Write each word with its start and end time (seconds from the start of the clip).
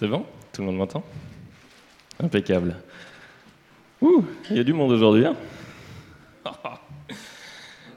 C'est 0.00 0.08
bon 0.08 0.24
Tout 0.54 0.62
le 0.62 0.68
monde 0.68 0.78
m'entend 0.78 1.04
Impeccable. 2.20 2.74
Ouh, 4.00 4.24
il 4.50 4.56
y 4.56 4.60
a 4.60 4.64
du 4.64 4.72
monde 4.72 4.92
aujourd'hui. 4.92 5.26
Hein 5.26 5.36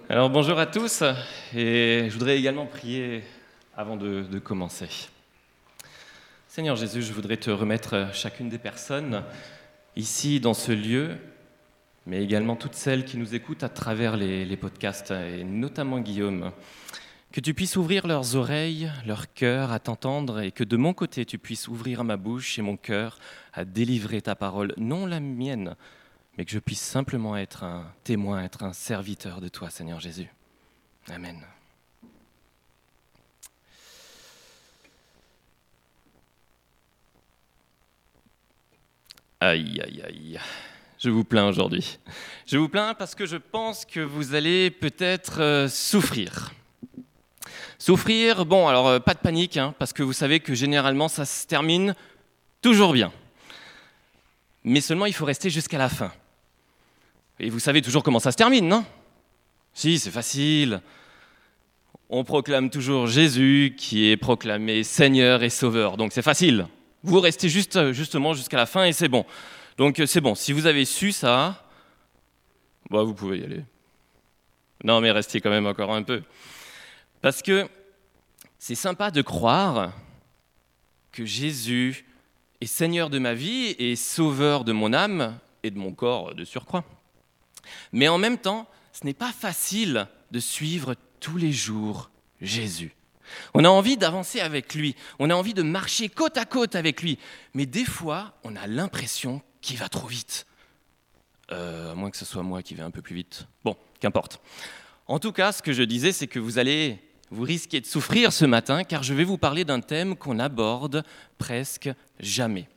Alors 0.09 0.29
bonjour 0.29 0.59
à 0.59 0.65
tous, 0.65 1.01
et 1.55 2.07
je 2.09 2.11
voudrais 2.11 2.37
également 2.37 2.65
prier 2.65 3.23
avant 3.77 3.95
de, 3.95 4.37
commencer. 4.39 4.89
Seigneur 6.49 6.75
Jésus, 6.75 7.03
je 7.03 7.13
voudrais 7.13 7.37
te 7.37 7.49
remettre 7.49 8.09
chacune 8.11 8.49
des 8.49 8.57
personnes 8.57 9.23
ici 9.95 10.41
dans 10.41 10.53
ce 10.53 10.73
lieu, 10.73 11.15
mais 12.05 12.21
également 12.21 12.57
toutes 12.57 12.75
celles 12.75 13.05
qui 13.05 13.15
nous 13.15 13.33
écoutent 13.33 13.63
à 13.63 13.69
travers 13.69 14.17
les 14.17 14.57
podcasts, 14.57 15.11
et 15.11 15.45
notamment 15.45 15.99
Guillaume. 15.99 16.51
Que 17.33 17.41
tu 17.41 17.55
puisses 17.55 17.77
ouvrir 17.77 18.05
leurs 18.05 18.35
oreilles, 18.35 18.91
leur 19.07 19.33
cœur 19.33 19.71
à 19.71 19.79
t'entendre 19.79 20.41
et 20.41 20.51
que 20.51 20.63
de 20.63 20.77
mon 20.77 20.93
côté 20.93 21.25
tu 21.25 21.39
puisses 21.39 21.67
ouvrir 21.67 22.03
ma 22.03 22.15
bouche 22.15 22.59
et 22.59 22.61
mon 22.61 22.77
cœur 22.77 23.17
à 23.53 23.65
délivrer 23.65 24.21
ta 24.21 24.35
parole, 24.35 24.71
non 24.77 25.07
la 25.07 25.19
mienne, 25.19 25.75
mais 26.37 26.45
que 26.45 26.51
je 26.51 26.59
puisse 26.59 26.79
simplement 26.79 27.35
être 27.35 27.63
un 27.63 27.91
témoin, 28.03 28.43
être 28.43 28.61
un 28.61 28.71
serviteur 28.71 29.41
de 29.41 29.47
toi, 29.47 29.71
Seigneur 29.71 29.99
Jésus. 29.99 30.29
Amen. 31.09 31.43
Aïe, 39.39 39.81
aïe, 39.81 40.03
aïe. 40.05 40.39
Je 40.99 41.09
vous 41.09 41.23
plains 41.23 41.47
aujourd'hui. 41.47 41.97
Je 42.45 42.59
vous 42.59 42.69
plains 42.69 42.93
parce 42.93 43.15
que 43.15 43.25
je 43.25 43.37
pense 43.37 43.85
que 43.85 44.01
vous 44.01 44.35
allez 44.35 44.69
peut-être 44.69 45.41
euh, 45.41 45.67
souffrir. 45.67 46.53
Souffrir, 47.85 48.45
bon, 48.45 48.69
alors 48.69 48.87
euh, 48.87 48.99
pas 48.99 49.13
de 49.13 49.19
panique, 49.19 49.57
hein, 49.57 49.75
parce 49.77 49.91
que 49.91 50.03
vous 50.03 50.13
savez 50.13 50.39
que 50.39 50.53
généralement 50.53 51.09
ça 51.09 51.25
se 51.25 51.45
termine 51.45 51.95
toujours 52.61 52.93
bien. 52.93 53.11
Mais 54.63 54.79
seulement 54.79 55.05
il 55.05 55.11
faut 55.11 55.25
rester 55.25 55.49
jusqu'à 55.49 55.77
la 55.77 55.89
fin. 55.89 56.13
Et 57.41 57.49
vous 57.49 57.59
savez 57.59 57.81
toujours 57.81 58.01
comment 58.01 58.21
ça 58.21 58.31
se 58.31 58.37
termine, 58.37 58.69
non? 58.69 58.85
Si, 59.73 59.99
c'est 59.99 60.11
facile. 60.11 60.79
On 62.07 62.23
proclame 62.23 62.69
toujours 62.69 63.07
Jésus 63.07 63.75
qui 63.77 64.09
est 64.09 64.15
proclamé 64.15 64.85
Seigneur 64.85 65.43
et 65.43 65.49
Sauveur, 65.49 65.97
donc 65.97 66.13
c'est 66.13 66.21
facile. 66.21 66.67
Vous 67.03 67.19
restez 67.19 67.49
juste, 67.49 67.91
justement 67.91 68.33
jusqu'à 68.33 68.55
la 68.55 68.65
fin 68.65 68.85
et 68.85 68.93
c'est 68.93 69.09
bon. 69.09 69.25
Donc 69.75 70.01
c'est 70.05 70.21
bon, 70.21 70.35
si 70.35 70.53
vous 70.53 70.67
avez 70.67 70.85
su 70.85 71.11
ça, 71.11 71.67
bah, 72.89 73.03
vous 73.03 73.13
pouvez 73.13 73.39
y 73.39 73.43
aller. 73.43 73.63
Non, 74.85 75.01
mais 75.01 75.11
restez 75.11 75.41
quand 75.41 75.49
même 75.49 75.67
encore 75.67 75.93
un 75.93 76.03
peu. 76.03 76.23
Parce 77.23 77.41
que 77.41 77.69
c'est 78.59 78.75
sympa 78.75 79.09
de 79.09 79.21
croire 79.21 79.93
que 81.13 81.23
Jésus 81.23 82.05
est 82.59 82.65
Seigneur 82.65 83.09
de 83.09 83.17
ma 83.17 83.33
vie 83.33 83.75
et 83.79 83.95
Sauveur 83.95 84.65
de 84.65 84.73
mon 84.73 84.91
âme 84.91 85.39
et 85.63 85.71
de 85.71 85.77
mon 85.77 85.93
corps 85.93 86.35
de 86.35 86.43
surcroît. 86.43 86.83
Mais 87.93 88.09
en 88.09 88.17
même 88.17 88.37
temps, 88.37 88.67
ce 88.91 89.05
n'est 89.05 89.13
pas 89.13 89.31
facile 89.31 90.09
de 90.31 90.39
suivre 90.41 90.95
tous 91.21 91.37
les 91.37 91.53
jours 91.53 92.11
Jésus. 92.41 92.93
On 93.53 93.63
a 93.63 93.69
envie 93.69 93.95
d'avancer 93.95 94.41
avec 94.41 94.75
lui, 94.75 94.93
on 95.17 95.29
a 95.29 95.33
envie 95.35 95.53
de 95.53 95.63
marcher 95.63 96.09
côte 96.09 96.37
à 96.37 96.43
côte 96.43 96.75
avec 96.75 97.01
lui, 97.01 97.17
mais 97.53 97.65
des 97.65 97.85
fois, 97.85 98.33
on 98.43 98.53
a 98.57 98.67
l'impression 98.67 99.41
qu'il 99.61 99.77
va 99.77 99.87
trop 99.87 100.07
vite. 100.07 100.45
Euh, 101.53 101.93
à 101.93 101.95
moins 101.95 102.11
que 102.11 102.17
ce 102.17 102.25
soit 102.25 102.43
moi 102.43 102.61
qui 102.61 102.75
vais 102.75 102.83
un 102.83 102.91
peu 102.91 103.01
plus 103.01 103.15
vite. 103.15 103.47
Bon, 103.63 103.77
qu'importe. 104.01 104.41
En 105.07 105.19
tout 105.19 105.31
cas, 105.31 105.53
ce 105.53 105.61
que 105.61 105.71
je 105.71 105.83
disais, 105.83 106.11
c'est 106.11 106.27
que 106.27 106.39
vous 106.39 106.59
allez 106.59 106.99
vous 107.33 107.43
risquez 107.43 107.81
de 107.81 107.85
souffrir 107.85 108.31
ce 108.31 108.45
matin 108.45 108.83
car 108.83 109.03
je 109.03 109.13
vais 109.13 109.23
vous 109.23 109.37
parler 109.37 109.65
d'un 109.65 109.79
thème 109.79 110.15
qu'on 110.15 110.39
aborde 110.39 111.03
presque 111.37 111.89
jamais. 112.19 112.67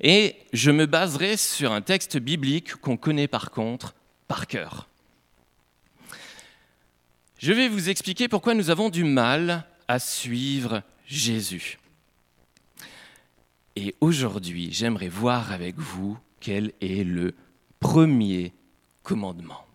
Et 0.00 0.36
je 0.52 0.70
me 0.70 0.86
baserai 0.86 1.36
sur 1.36 1.72
un 1.72 1.80
texte 1.80 2.18
biblique 2.18 2.76
qu'on 2.76 2.96
connaît 2.96 3.28
par 3.28 3.50
contre 3.50 3.94
par 4.28 4.46
cœur. 4.46 4.88
Je 7.38 7.52
vais 7.52 7.68
vous 7.68 7.88
expliquer 7.88 8.28
pourquoi 8.28 8.54
nous 8.54 8.70
avons 8.70 8.90
du 8.90 9.04
mal 9.04 9.66
à 9.88 9.98
suivre 9.98 10.82
Jésus. 11.06 11.78
Et 13.74 13.94
aujourd'hui, 14.00 14.68
j'aimerais 14.72 15.08
voir 15.08 15.52
avec 15.52 15.76
vous 15.78 16.18
quel 16.40 16.72
est 16.80 17.04
le 17.04 17.34
premier 17.78 18.52
commandement. 19.02 19.66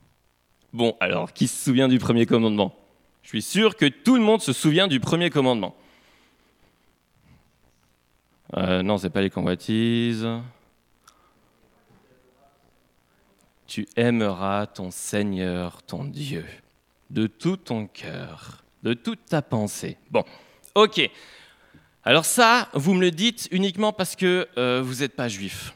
Bon, 0.73 0.95
alors, 0.99 1.33
qui 1.33 1.47
se 1.47 1.63
souvient 1.63 1.87
du 1.87 1.99
premier 1.99 2.25
commandement? 2.25 2.80
Je 3.23 3.27
suis 3.29 3.41
sûr 3.41 3.75
que 3.75 3.85
tout 3.85 4.15
le 4.15 4.21
monde 4.21 4.41
se 4.41 4.53
souvient 4.53 4.87
du 4.87 4.99
premier 4.99 5.29
commandement. 5.29 5.75
Euh, 8.57 8.83
non, 8.83 8.97
c'est 8.97 9.09
pas 9.09 9.21
les 9.21 9.29
convoitises. 9.29 10.27
Tu 13.67 13.87
aimeras 13.95 14.67
ton 14.67 14.91
Seigneur, 14.91 15.81
ton 15.83 16.03
Dieu, 16.03 16.45
de 17.09 17.27
tout 17.27 17.55
ton 17.55 17.87
cœur, 17.87 18.63
de 18.83 18.93
toute 18.93 19.25
ta 19.25 19.41
pensée. 19.41 19.97
Bon, 20.09 20.25
ok. 20.75 21.09
Alors 22.03 22.25
ça, 22.25 22.67
vous 22.73 22.93
me 22.93 23.01
le 23.01 23.11
dites 23.11 23.47
uniquement 23.51 23.93
parce 23.93 24.15
que 24.15 24.47
euh, 24.57 24.81
vous 24.83 24.95
n'êtes 24.95 25.15
pas 25.15 25.29
juif. 25.29 25.73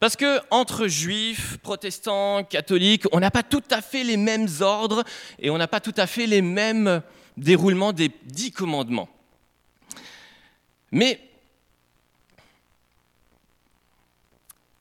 Parce 0.00 0.16
que 0.16 0.40
entre 0.50 0.88
juifs, 0.88 1.58
protestants, 1.58 2.42
catholiques, 2.42 3.04
on 3.12 3.20
n'a 3.20 3.30
pas 3.30 3.42
tout 3.42 3.62
à 3.70 3.82
fait 3.82 4.02
les 4.02 4.16
mêmes 4.16 4.48
ordres 4.60 5.04
et 5.38 5.50
on 5.50 5.58
n'a 5.58 5.68
pas 5.68 5.80
tout 5.80 5.94
à 5.98 6.06
fait 6.06 6.26
les 6.26 6.40
mêmes 6.40 7.02
déroulements 7.36 7.92
des 7.92 8.10
dix 8.24 8.50
commandements. 8.50 9.10
Mais 10.90 11.20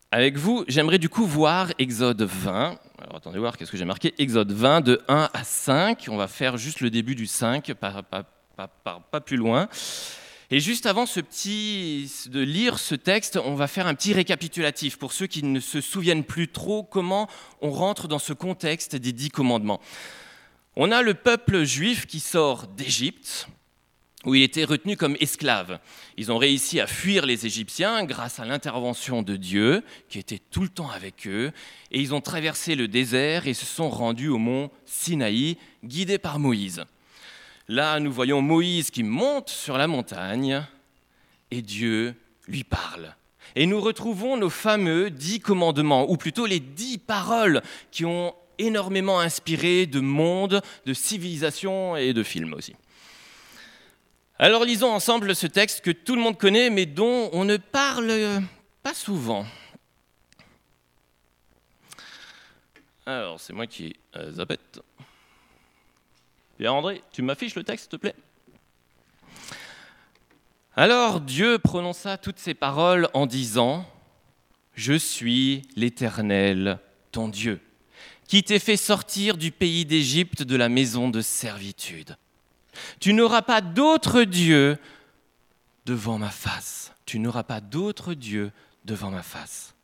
avec 0.10 0.38
vous, 0.38 0.64
j'aimerais 0.70 1.00
du 1.00 1.10
coup 1.10 1.26
voir 1.26 1.74
Exode 1.80 2.22
20. 2.22 2.80
Alors 3.02 3.16
attendez 3.18 3.40
voir 3.40 3.58
qu'est-ce 3.58 3.72
que 3.72 3.78
j'ai 3.78 3.86
marqué? 3.86 4.14
Exode 4.20 4.54
20 4.54 4.82
de 4.82 5.02
1 5.10 5.30
à 5.34 5.44
5. 5.44 6.06
On 6.08 6.16
va 6.16 6.30
faire 6.30 6.56
juste 6.56 6.80
le 6.80 6.90
début 6.90 7.16
du 7.16 7.28
5, 7.28 7.74
pas, 7.74 8.04
pas 8.56 9.22
plus 9.22 9.38
loin. 9.38 9.68
Et 10.52 10.60
juste 10.60 10.88
avant 10.88 11.06
ce 11.06 11.20
petit, 11.20 12.12
de 12.26 12.40
lire 12.40 12.80
ce 12.80 12.96
texte, 12.96 13.38
on 13.38 13.54
va 13.54 13.68
faire 13.68 13.86
un 13.86 13.94
petit 13.94 14.14
récapitulatif 14.14 14.98
pour 14.98 15.14
ceux 15.14 15.28
qui 15.28 15.44
ne 15.44 15.60
se 15.60 15.80
souviennent 15.80 16.24
plus 16.24 16.48
trop 16.48 16.82
comment 16.82 17.30
on 17.62 17.70
rentre 17.70 18.08
dans 18.08 18.18
ce 18.18 18.34
contexte 18.34 18.96
des 18.96 19.14
dix 19.14 19.30
commandements. 19.30 19.80
On 20.76 20.92
a 20.92 21.04
le 21.04 21.14
peuple 21.14 21.66
juif 21.66 22.08
qui 22.08 22.20
sort 22.20 22.66
d'Égypte, 22.66 23.48
où 24.26 24.34
il 24.34 24.42
était 24.42 24.64
retenu 24.64 24.98
comme 24.98 25.16
esclave. 25.20 25.80
Ils 26.18 26.32
ont 26.32 26.40
réussi 26.40 26.80
à 26.80 26.88
fuir 26.88 27.28
les 27.28 27.46
Égyptiens 27.46 28.04
grâce 28.06 28.40
à 28.40 28.46
l'intervention 28.46 29.22
de 29.22 29.36
Dieu, 29.36 29.84
qui 30.10 30.18
était 30.18 30.40
tout 30.40 30.64
le 30.64 30.70
temps 30.70 30.90
avec 30.90 31.28
eux, 31.28 31.52
et 31.92 32.02
ils 32.02 32.16
ont 32.16 32.22
traversé 32.22 32.74
le 32.74 32.88
désert 32.88 33.48
et 33.48 33.54
se 33.54 33.68
sont 33.68 33.90
rendus 33.90 34.30
au 34.30 34.40
mont 34.40 34.72
Sinaï, 34.86 35.58
guidés 35.84 36.18
par 36.18 36.40
Moïse. 36.40 36.86
Là, 37.70 38.00
nous 38.00 38.12
voyons 38.12 38.42
Moïse 38.42 38.90
qui 38.90 39.04
monte 39.04 39.50
sur 39.50 39.78
la 39.78 39.86
montagne 39.86 40.66
et 41.52 41.62
Dieu 41.62 42.16
lui 42.48 42.64
parle. 42.64 43.16
Et 43.56 43.68
nous 43.68 43.80
retrouvons 43.80 44.38
nos 44.38 44.50
fameux 44.50 45.12
dix 45.12 45.40
commandements, 45.40 46.10
ou 46.10 46.18
plutôt 46.18 46.48
les 46.48 46.60
dix 46.60 46.98
paroles 46.98 47.62
qui 47.92 48.06
ont 48.06 48.34
énormément 48.58 49.20
inspiré 49.20 49.86
de 49.86 50.00
monde, 50.00 50.64
de 50.88 50.94
civilisation 50.96 51.96
et 51.96 52.12
de 52.12 52.24
films 52.24 52.56
aussi. 52.56 52.76
Alors 54.40 54.66
lisons 54.66 54.92
ensemble 54.92 55.36
ce 55.36 55.46
texte 55.46 55.82
que 55.82 55.92
tout 55.92 56.16
le 56.16 56.22
monde 56.22 56.40
connaît, 56.40 56.72
mais 56.72 56.88
dont 56.88 57.30
on 57.34 57.46
ne 57.46 57.58
parle 57.58 58.42
pas 58.82 58.96
souvent. 58.96 59.46
Alors, 63.06 63.40
c'est 63.40 63.54
moi 63.54 63.68
qui 63.68 63.96
euh. 64.16 64.46
Bien 66.60 66.74
André, 66.74 67.02
tu 67.14 67.22
m'affiches 67.22 67.56
le 67.56 67.64
texte, 67.64 67.86
s'il 67.86 67.92
te 67.92 67.96
plaît 67.96 68.16
Alors 70.76 71.22
Dieu 71.22 71.58
prononça 71.58 72.18
toutes 72.18 72.38
ces 72.38 72.54
paroles 72.54 73.08
en 73.14 73.26
disant, 73.26 73.90
Je 74.74 74.94
suis 74.94 75.62
l'Éternel, 75.78 76.80
ton 77.14 77.30
Dieu, 77.30 77.62
qui 78.28 78.44
t'ai 78.44 78.60
fait 78.60 78.76
sortir 78.76 79.38
du 79.38 79.52
pays 79.52 79.86
d'Égypte 79.86 80.44
de 80.44 80.58
la 80.58 80.68
maison 80.68 81.10
de 81.10 81.22
servitude. 81.22 82.18
Tu 83.00 83.14
n'auras 83.14 83.42
pas 83.42 83.62
d'autre 83.62 84.24
Dieu 84.24 84.78
devant 85.86 86.18
ma 86.18 86.30
face. 86.30 86.92
Tu 87.06 87.20
n'auras 87.20 87.44
pas 87.44 87.62
d'autre 87.62 88.14
Dieu 88.14 88.52
devant 88.84 89.12
ma 89.12 89.24
face. 89.24 89.76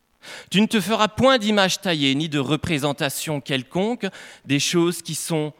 Tu 0.50 0.60
ne 0.60 0.66
te 0.66 0.82
feras 0.82 1.08
point 1.08 1.38
d'image 1.38 1.80
taillée 1.80 2.14
ni 2.14 2.28
de 2.28 2.38
représentation 2.38 3.40
quelconque 3.40 4.06
des 4.44 4.60
choses 4.60 5.00
qui 5.00 5.14
sont 5.14 5.54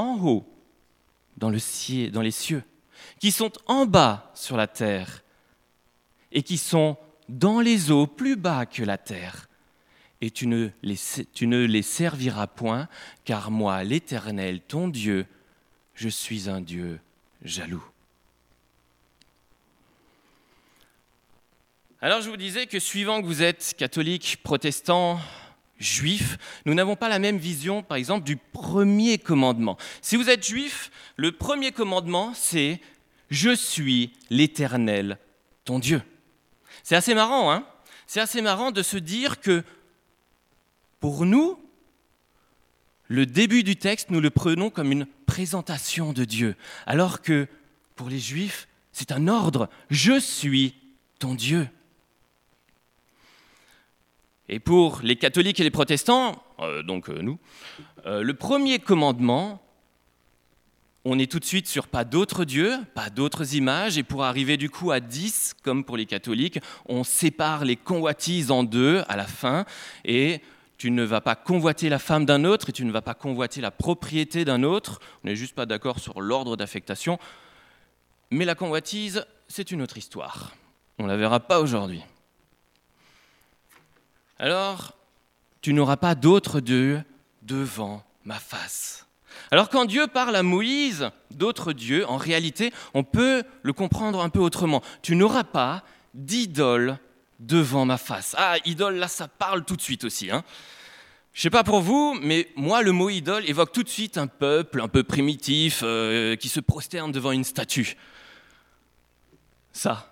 en 0.00 0.18
haut 0.18 0.46
dans, 1.36 1.50
le 1.50 1.58
ciel, 1.58 2.10
dans 2.10 2.22
les 2.22 2.30
cieux, 2.30 2.62
qui 3.18 3.30
sont 3.30 3.52
en 3.66 3.86
bas 3.86 4.30
sur 4.34 4.56
la 4.56 4.66
terre 4.66 5.22
et 6.32 6.42
qui 6.42 6.58
sont 6.58 6.96
dans 7.28 7.60
les 7.60 7.90
eaux 7.90 8.06
plus 8.06 8.36
bas 8.36 8.66
que 8.66 8.82
la 8.82 8.98
terre. 8.98 9.48
Et 10.20 10.30
tu 10.30 10.46
ne 10.46 10.68
les, 10.82 10.98
tu 11.32 11.46
ne 11.46 11.64
les 11.64 11.82
serviras 11.82 12.46
point, 12.46 12.88
car 13.24 13.50
moi, 13.50 13.84
l'Éternel, 13.84 14.60
ton 14.60 14.88
Dieu, 14.88 15.26
je 15.94 16.08
suis 16.08 16.48
un 16.48 16.60
Dieu 16.60 17.00
jaloux. 17.42 17.84
Alors 22.02 22.22
je 22.22 22.30
vous 22.30 22.38
disais 22.38 22.66
que 22.66 22.78
suivant 22.78 23.20
que 23.20 23.26
vous 23.26 23.42
êtes 23.42 23.74
catholique, 23.76 24.38
protestant, 24.42 25.20
juif, 25.80 26.38
nous 26.66 26.74
n'avons 26.74 26.94
pas 26.94 27.08
la 27.08 27.18
même 27.18 27.38
vision, 27.38 27.82
par 27.82 27.96
exemple, 27.96 28.24
du 28.24 28.36
premier 28.36 29.18
commandement. 29.18 29.76
Si 30.02 30.16
vous 30.16 30.30
êtes 30.30 30.46
juif, 30.46 30.90
le 31.16 31.32
premier 31.32 31.72
commandement, 31.72 32.32
c'est⁇ 32.34 32.74
Je 33.30 33.54
suis 33.54 34.12
l'Éternel, 34.28 35.18
ton 35.64 35.78
Dieu⁇ 35.78 35.98
C'est 36.84 36.96
assez 36.96 37.14
marrant, 37.14 37.50
hein? 37.50 37.66
C'est 38.06 38.20
assez 38.20 38.42
marrant 38.42 38.70
de 38.70 38.82
se 38.82 38.96
dire 38.96 39.40
que 39.40 39.64
pour 41.00 41.24
nous, 41.24 41.58
le 43.08 43.26
début 43.26 43.64
du 43.64 43.76
texte, 43.76 44.10
nous 44.10 44.20
le 44.20 44.30
prenons 44.30 44.70
comme 44.70 44.92
une 44.92 45.06
présentation 45.26 46.12
de 46.12 46.24
Dieu, 46.24 46.56
alors 46.86 47.22
que 47.22 47.48
pour 47.96 48.08
les 48.08 48.18
juifs, 48.18 48.68
c'est 48.92 49.12
un 49.12 49.28
ordre. 49.28 49.68
Je 49.90 50.18
suis 50.18 50.74
ton 51.18 51.34
Dieu. 51.34 51.68
Et 54.52 54.58
pour 54.58 55.00
les 55.04 55.14
catholiques 55.14 55.60
et 55.60 55.62
les 55.62 55.70
protestants, 55.70 56.42
euh, 56.58 56.82
donc 56.82 57.08
euh, 57.08 57.22
nous, 57.22 57.38
euh, 58.04 58.24
le 58.24 58.34
premier 58.34 58.80
commandement, 58.80 59.62
on 61.04 61.20
est 61.20 61.30
tout 61.30 61.38
de 61.38 61.44
suite 61.44 61.68
sur 61.68 61.86
pas 61.86 62.04
d'autres 62.04 62.44
dieux, 62.44 62.74
pas 62.96 63.10
d'autres 63.10 63.54
images, 63.54 63.96
et 63.96 64.02
pour 64.02 64.24
arriver 64.24 64.56
du 64.56 64.68
coup 64.68 64.90
à 64.90 64.98
10, 64.98 65.54
comme 65.62 65.84
pour 65.84 65.96
les 65.96 66.04
catholiques, 66.04 66.58
on 66.86 67.04
sépare 67.04 67.64
les 67.64 67.76
convoitises 67.76 68.50
en 68.50 68.64
deux 68.64 69.04
à 69.06 69.16
la 69.16 69.28
fin, 69.28 69.66
et 70.04 70.40
tu 70.78 70.90
ne 70.90 71.04
vas 71.04 71.20
pas 71.20 71.36
convoiter 71.36 71.88
la 71.88 72.00
femme 72.00 72.26
d'un 72.26 72.44
autre, 72.44 72.70
et 72.70 72.72
tu 72.72 72.84
ne 72.84 72.90
vas 72.90 73.02
pas 73.02 73.14
convoiter 73.14 73.60
la 73.60 73.70
propriété 73.70 74.44
d'un 74.44 74.64
autre, 74.64 74.98
on 75.22 75.28
n'est 75.28 75.36
juste 75.36 75.54
pas 75.54 75.64
d'accord 75.64 76.00
sur 76.00 76.20
l'ordre 76.20 76.56
d'affectation, 76.56 77.20
mais 78.32 78.44
la 78.44 78.56
convoitise, 78.56 79.24
c'est 79.46 79.70
une 79.70 79.80
autre 79.80 79.96
histoire. 79.96 80.56
On 80.98 81.04
ne 81.04 81.08
la 81.08 81.16
verra 81.16 81.38
pas 81.38 81.60
aujourd'hui. 81.60 82.02
Alors, 84.40 84.96
tu 85.60 85.74
n'auras 85.74 85.98
pas 85.98 86.14
d'autre 86.14 86.60
Dieu 86.60 87.04
devant 87.42 88.02
ma 88.24 88.38
face. 88.38 89.06
Alors 89.50 89.68
quand 89.68 89.84
Dieu 89.84 90.06
parle 90.06 90.34
à 90.34 90.42
Moïse 90.42 91.10
d'autres 91.30 91.74
dieux, 91.74 92.08
en 92.08 92.16
réalité, 92.16 92.72
on 92.94 93.04
peut 93.04 93.42
le 93.62 93.74
comprendre 93.74 94.22
un 94.22 94.30
peu 94.30 94.38
autrement. 94.38 94.82
Tu 95.02 95.14
n'auras 95.14 95.44
pas 95.44 95.84
d'idole 96.14 96.98
devant 97.38 97.84
ma 97.84 97.98
face. 97.98 98.34
Ah, 98.38 98.56
idole, 98.64 98.96
là, 98.96 99.08
ça 99.08 99.28
parle 99.28 99.62
tout 99.66 99.76
de 99.76 99.82
suite 99.82 100.04
aussi. 100.04 100.30
Hein. 100.30 100.42
Je 101.34 101.42
sais 101.42 101.50
pas 101.50 101.62
pour 101.62 101.82
vous, 101.82 102.18
mais 102.22 102.48
moi, 102.56 102.80
le 102.80 102.92
mot 102.92 103.10
idole 103.10 103.46
évoque 103.46 103.72
tout 103.72 103.82
de 103.82 103.90
suite 103.90 104.16
un 104.16 104.26
peuple 104.26 104.80
un 104.80 104.88
peu 104.88 105.02
primitif 105.02 105.82
euh, 105.82 106.34
qui 106.36 106.48
se 106.48 106.60
prosterne 106.60 107.12
devant 107.12 107.32
une 107.32 107.44
statue. 107.44 107.94
Ça. 109.74 110.10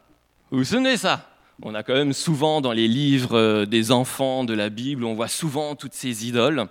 Vous 0.51 0.59
vous 0.59 0.65
souvenez 0.65 0.99
ça 0.99 1.38
on 1.63 1.75
a 1.75 1.83
quand 1.83 1.95
même 1.95 2.13
souvent 2.13 2.61
dans 2.61 2.73
les 2.73 2.89
livres 2.89 3.37
euh, 3.37 3.67
des 3.67 3.91
enfants 3.91 4.45
de 4.45 4.55
la 4.55 4.69
Bible, 4.71 5.05
on 5.05 5.15
voit 5.15 5.29
souvent 5.29 5.75
toutes 5.75 5.95
ces 5.95 6.27
idoles. 6.27 6.67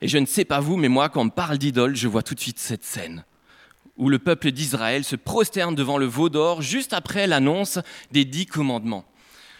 Et 0.00 0.08
je 0.08 0.18
ne 0.18 0.26
sais 0.26 0.44
pas 0.44 0.60
vous, 0.60 0.76
mais 0.76 0.88
moi, 0.88 1.08
quand 1.08 1.22
on 1.22 1.28
parle 1.28 1.58
d'idoles, 1.58 1.94
je 1.94 2.08
vois 2.08 2.22
tout 2.22 2.34
de 2.34 2.40
suite 2.40 2.58
cette 2.58 2.84
scène 2.84 3.24
où 3.96 4.08
le 4.08 4.18
peuple 4.18 4.50
d'Israël 4.50 5.04
se 5.04 5.16
prosterne 5.16 5.74
devant 5.74 5.98
le 5.98 6.06
veau 6.06 6.28
d'or 6.28 6.62
juste 6.62 6.92
après 6.92 7.26
l'annonce 7.26 7.78
des 8.10 8.24
dix 8.24 8.46
commandements. 8.46 9.04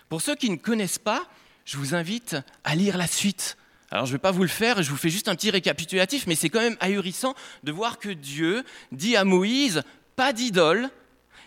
Pour 0.09 0.23
ceux 0.23 0.35
qui 0.35 0.51
ne 0.51 0.57
connaissent 0.57 0.99
pas, 0.99 1.25
je 1.65 1.77
vous 1.77 1.95
invite 1.95 2.37
à 2.65 2.75
lire 2.75 2.97
la 2.97 3.07
suite. 3.07 3.57
Alors 3.91 4.07
je 4.07 4.13
ne 4.13 4.17
vais 4.17 4.21
pas 4.21 4.31
vous 4.31 4.43
le 4.43 4.49
faire, 4.49 4.83
je 4.83 4.91
vous 4.91 4.97
fais 4.97 5.11
juste 5.11 5.29
un 5.29 5.35
petit 5.35 5.51
récapitulatif, 5.51 6.27
mais 6.27 6.35
c'est 6.35 6.49
quand 6.49 6.61
même 6.61 6.79
ahurissant 6.81 7.35
de 7.63 7.73
voir 7.73 7.99
que 7.99 8.09
Dieu 8.09 8.65
dit 8.91 9.17
à 9.17 9.25
Moïse, 9.25 9.83
pas 10.17 10.33
d'idole, 10.33 10.89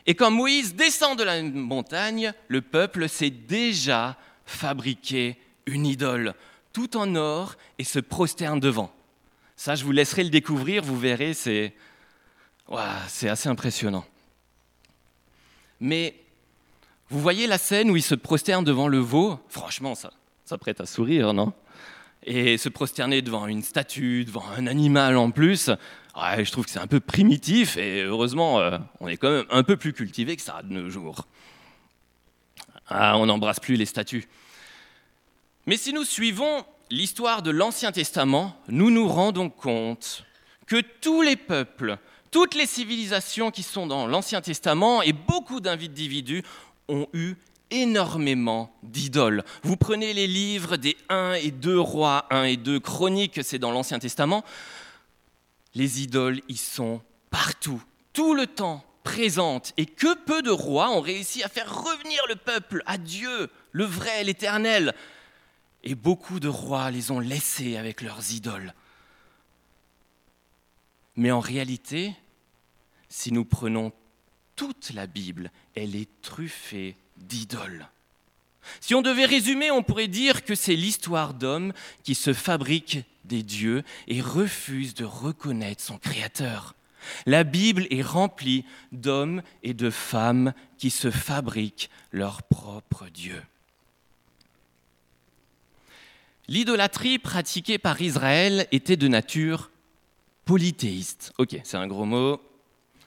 et 0.05 0.15
quand 0.15 0.31
Moïse 0.31 0.75
descend 0.75 1.17
de 1.17 1.23
la 1.23 1.41
montagne, 1.41 2.33
le 2.47 2.61
peuple 2.61 3.09
s'est 3.09 3.29
déjà 3.29 4.17
fabriqué 4.45 5.37
une 5.65 5.85
idole, 5.85 6.35
tout 6.73 6.95
en 6.97 7.15
or, 7.15 7.55
et 7.79 7.83
se 7.83 7.99
prosterne 7.99 8.59
devant. 8.59 8.93
Ça, 9.55 9.75
je 9.75 9.83
vous 9.83 9.91
laisserai 9.91 10.23
le 10.23 10.29
découvrir, 10.29 10.83
vous 10.83 10.99
verrez, 10.99 11.33
c'est 11.33 11.73
c'est 13.07 13.29
assez 13.29 13.47
impressionnant. 13.47 14.05
Mais 15.79 16.15
vous 17.09 17.19
voyez 17.19 17.47
la 17.47 17.57
scène 17.57 17.91
où 17.91 17.95
il 17.95 18.01
se 18.01 18.15
prosterne 18.15 18.63
devant 18.63 18.87
le 18.87 18.97
veau? 18.97 19.39
Franchement, 19.49 19.93
ça, 19.93 20.11
ça 20.45 20.57
prête 20.57 20.81
à 20.81 20.85
sourire, 20.85 21.33
non? 21.33 21.53
Et 22.23 22.57
se 22.57 22.69
prosterner 22.69 23.21
devant 23.21 23.45
une 23.45 23.61
statue, 23.61 24.25
devant 24.25 24.45
un 24.57 24.65
animal 24.65 25.15
en 25.15 25.29
plus, 25.29 25.69
je 26.15 26.51
trouve 26.51 26.65
que 26.65 26.71
c'est 26.71 26.79
un 26.79 26.88
peu 26.88 27.00
primitif 27.00 27.77
et 27.77 28.03
heureusement, 28.03 28.59
euh, 28.59 28.77
on 29.00 29.07
est 29.07 29.17
quand 29.17 29.31
même 29.31 29.45
un 29.50 29.63
peu 29.63 29.77
plus 29.77 29.94
cultivé 29.94 30.35
que 30.35 30.41
ça 30.41 30.62
de 30.63 30.73
nos 30.73 30.89
jours. 30.89 31.27
Ah, 32.88 33.17
on 33.17 33.25
n'embrasse 33.25 33.59
plus 33.59 33.75
les 33.75 33.85
statues. 33.85 34.27
Mais 35.65 35.77
si 35.77 35.94
nous 35.94 36.03
suivons 36.03 36.65
l'histoire 36.91 37.41
de 37.41 37.51
l'Ancien 37.51 37.91
Testament, 37.91 38.56
nous 38.67 38.91
nous 38.91 39.07
rendons 39.07 39.50
compte 39.50 40.23
que 40.67 40.81
tous 41.01 41.21
les 41.21 41.35
peuples, 41.35 41.97
toutes 42.31 42.56
les 42.56 42.67
civilisations 42.67 43.51
qui 43.51 43.63
sont 43.63 43.88
dans 43.88 44.07
l'Ancien 44.07 44.41
Testament 44.41 45.01
et 45.01 45.13
beaucoup 45.13 45.59
d'individus 45.59 46.44
ont 46.88 47.07
eu 47.13 47.35
énormément 47.71 48.71
d'idoles. 48.83 49.44
Vous 49.63 49.77
prenez 49.77 50.13
les 50.13 50.27
livres 50.27 50.77
des 50.77 50.95
1 51.09 51.33
et 51.33 51.51
2 51.51 51.79
rois, 51.79 52.25
1 52.29 52.44
et 52.44 52.57
2 52.57 52.79
chroniques, 52.79 53.39
c'est 53.44 53.57
dans 53.59 53.71
l'Ancien 53.71 53.97
Testament, 53.97 54.44
les 55.75 56.01
idoles 56.01 56.42
y 56.48 56.57
sont 56.57 57.01
partout, 57.30 57.83
tout 58.13 58.33
le 58.33 58.48
temps 58.48 58.83
présentes. 59.04 59.74
Et 59.77 59.86
que 59.86 60.16
peu 60.25 60.42
de 60.42 60.50
rois 60.50 60.89
ont 60.89 61.01
réussi 61.01 61.44
à 61.44 61.50
faire 61.50 61.83
revenir 61.83 62.22
le 62.27 62.36
peuple 62.36 62.81
à 62.86 62.98
Dieu, 62.98 63.51
le 63.72 63.83
vrai, 63.83 64.24
l'éternel. 64.24 64.95
Et 65.83 65.94
beaucoup 65.94 66.39
de 66.39 66.48
rois 66.48 66.89
les 66.89 67.12
ont 67.12 67.19
laissés 67.19 67.77
avec 67.77 68.01
leurs 68.01 68.31
idoles. 68.31 68.74
Mais 71.16 71.31
en 71.31 71.39
réalité, 71.39 72.16
si 73.10 73.31
nous 73.31 73.45
prenons 73.45 73.94
toute 74.56 74.92
la 74.92 75.07
Bible, 75.07 75.51
elle 75.75 75.95
est 75.95 76.10
truffée 76.22 76.98
d'idoles. 77.18 77.88
Si 78.81 78.95
on 78.95 79.01
devait 79.01 79.25
résumer, 79.25 79.71
on 79.71 79.83
pourrait 79.83 80.07
dire 80.07 80.44
que 80.44 80.56
c'est 80.56 80.75
l'histoire 80.75 81.33
d'hommes 81.33 81.73
qui 82.03 82.15
se 82.15 82.33
fabriquent 82.33 83.03
des 83.25 83.44
dieux 83.44 83.83
et 84.07 84.21
refusent 84.21 84.94
de 84.94 85.06
reconnaître 85.06 85.84
son 85.84 85.98
Créateur. 85.98 86.75
La 87.25 87.43
Bible 87.43 87.88
est 87.89 88.01
remplie 88.01 88.65
d'hommes 88.91 89.41
et 89.63 89.74
de 89.74 89.89
femmes 89.89 90.53
qui 90.77 90.89
se 90.89 91.12
fabriquent 91.12 91.89
leur 92.12 92.43
propre 92.43 93.07
Dieu. 93.13 93.41
L'idolâtrie 96.48 97.17
pratiquée 97.17 97.77
par 97.77 98.01
Israël 98.01 98.67
était 98.72 98.98
de 98.98 99.07
nature 99.07 99.72
polythéiste. 100.45 101.34
Ok, 101.38 101.60
c'est 101.63 101.77
un 101.77 101.88
gros 101.88 102.05
mot. 102.05 102.39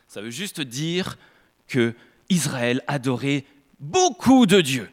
Ça 0.09 0.21
veut 0.21 0.31
juste 0.31 0.61
dire 0.61 1.17
que 1.69 1.95
Israël 2.31 2.83
adorait 2.89 3.45
beaucoup 3.79 4.47
de 4.47 4.61
dieux. 4.61 4.91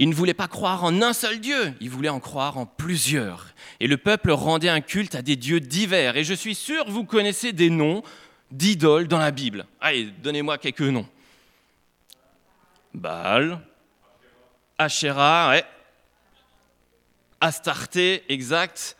Il 0.00 0.08
ne 0.08 0.14
voulait 0.14 0.32
pas 0.32 0.48
croire 0.48 0.82
en 0.82 1.02
un 1.02 1.12
seul 1.12 1.40
Dieu, 1.40 1.74
il 1.78 1.90
voulait 1.90 2.08
en 2.08 2.20
croire 2.20 2.56
en 2.56 2.64
plusieurs. 2.64 3.48
Et 3.80 3.86
le 3.86 3.98
peuple 3.98 4.30
rendait 4.30 4.70
un 4.70 4.80
culte 4.80 5.14
à 5.14 5.20
des 5.20 5.36
dieux 5.36 5.60
divers. 5.60 6.16
Et 6.16 6.24
je 6.24 6.32
suis 6.32 6.54
sûr 6.54 6.86
vous 6.88 7.04
connaissez 7.04 7.52
des 7.52 7.68
noms 7.68 8.02
d'idoles 8.50 9.08
dans 9.08 9.18
la 9.18 9.30
Bible. 9.30 9.66
Allez, 9.78 10.06
donnez-moi 10.22 10.56
quelques 10.56 10.80
noms. 10.80 11.06
Baal, 12.94 13.60
Asherah, 14.78 15.50
ouais. 15.50 15.64
Astarté, 17.42 18.24
exact. 18.30 18.96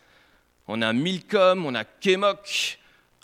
On 0.67 0.83
a 0.83 0.93
Milcom, 0.93 1.65
on 1.65 1.73
a 1.73 1.83
Kémok, 1.83 2.77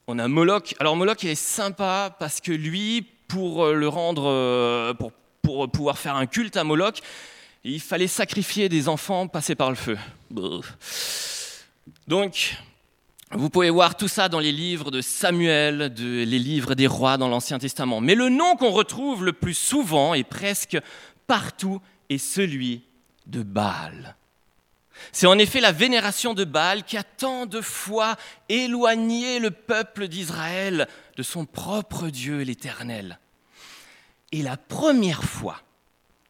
on 0.07 0.17
a 0.17 0.27
Moloch. 0.27 0.73
Alors 0.79 0.95
Moloch, 0.95 1.23
est 1.23 1.35
sympa 1.35 2.15
parce 2.17 2.41
que 2.41 2.51
lui, 2.51 3.05
pour 3.27 3.67
le 3.67 3.87
rendre, 3.87 4.25
euh, 4.25 4.95
pour 4.95 5.69
pouvoir 5.69 5.99
faire 5.99 6.15
un 6.15 6.25
culte 6.25 6.57
à 6.57 6.63
Moloch, 6.63 7.03
il 7.73 7.81
fallait 7.81 8.07
sacrifier 8.07 8.69
des 8.69 8.87
enfants 8.87 9.27
passés 9.27 9.55
par 9.55 9.69
le 9.69 9.75
feu. 9.75 9.97
Donc, 12.07 12.55
vous 13.31 13.49
pouvez 13.49 13.69
voir 13.69 13.97
tout 13.97 14.07
ça 14.07 14.29
dans 14.29 14.39
les 14.39 14.53
livres 14.53 14.89
de 14.89 15.01
Samuel, 15.01 15.93
les 15.97 16.25
livres 16.25 16.75
des 16.75 16.87
rois 16.87 17.17
dans 17.17 17.27
l'Ancien 17.27 17.59
Testament. 17.59 17.99
Mais 17.99 18.15
le 18.15 18.29
nom 18.29 18.55
qu'on 18.55 18.71
retrouve 18.71 19.25
le 19.25 19.33
plus 19.33 19.53
souvent 19.53 20.13
et 20.13 20.23
presque 20.23 20.77
partout 21.27 21.81
est 22.09 22.17
celui 22.17 22.83
de 23.25 23.43
Baal. 23.43 24.15
C'est 25.11 25.27
en 25.27 25.37
effet 25.37 25.59
la 25.59 25.71
vénération 25.73 26.33
de 26.33 26.43
Baal 26.45 26.83
qui 26.83 26.97
a 26.97 27.03
tant 27.03 27.45
de 27.45 27.61
fois 27.61 28.15
éloigné 28.49 29.39
le 29.39 29.51
peuple 29.51 30.07
d'Israël 30.07 30.87
de 31.17 31.23
son 31.23 31.45
propre 31.45 32.07
Dieu, 32.07 32.41
l'Éternel. 32.41 33.19
Et 34.31 34.41
la 34.41 34.57
première 34.57 35.23
fois 35.23 35.61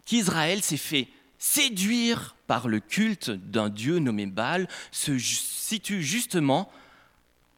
qu'Israël 0.06 0.64
s'est 0.64 0.78
fait 0.78 1.08
séduire 1.40 2.36
par 2.48 2.68
le 2.68 2.80
culte 2.80 3.30
d'un 3.30 3.70
dieu 3.70 4.00
nommé 4.00 4.26
Baal, 4.26 4.68
se 4.92 5.18
situe 5.18 6.04
justement 6.04 6.72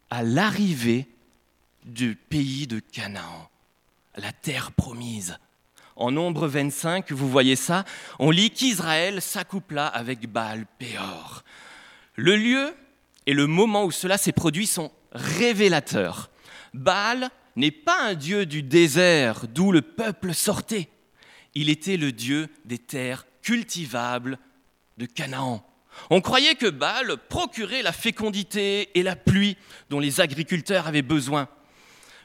à 0.10 0.24
l'arrivée 0.24 1.08
du 1.86 2.16
pays 2.16 2.68
de 2.68 2.80
Canaan, 2.80 3.50
la 4.16 4.32
terre 4.32 4.72
promise. 4.72 5.38
en 5.96 6.12
Nombre 6.12 6.48
25, 6.48 7.12
vous 7.12 7.30
voyez 7.30 7.56
ça, 7.56 7.84
on 8.20 8.32
lit 8.32 8.52
qu'Israël 8.52 9.22
s'accoupla 9.22 9.86
avec 9.88 10.32
Baal 10.32 10.66
Péor. 10.78 11.44
Le 12.16 12.36
lieu 12.36 12.74
et 13.26 13.34
le 13.34 13.48
moment 13.48 13.86
où 13.86 13.92
cela 13.92 14.18
s'est 14.18 14.32
produit 14.32 14.66
sont 14.66 14.92
révélateurs. 15.12 16.30
Baal 16.74 17.30
n'est 17.56 17.72
pas 17.72 18.02
un 18.02 18.14
dieu 18.14 18.46
du 18.46 18.64
désert 18.64 19.46
d'où 19.48 19.72
le 19.72 19.82
peuple 19.82 20.34
sortait. 20.34 20.90
Il 21.56 21.70
était 21.70 21.98
le 21.98 22.12
dieu 22.12 22.48
des 22.66 22.78
terres 22.78 23.26
cultivables 23.42 24.40
de 24.98 25.06
Canaan. 25.06 25.66
On 26.10 26.22
croyait 26.22 26.56
que 26.56 26.70
Baal 26.70 27.18
procurait 27.30 27.82
la 27.82 27.92
fécondité 27.92 28.90
et 28.98 29.04
la 29.04 29.16
pluie 29.16 29.58
dont 29.90 30.00
les 30.00 30.22
agriculteurs 30.22 30.88
avaient 30.88 31.02
besoin. 31.02 31.48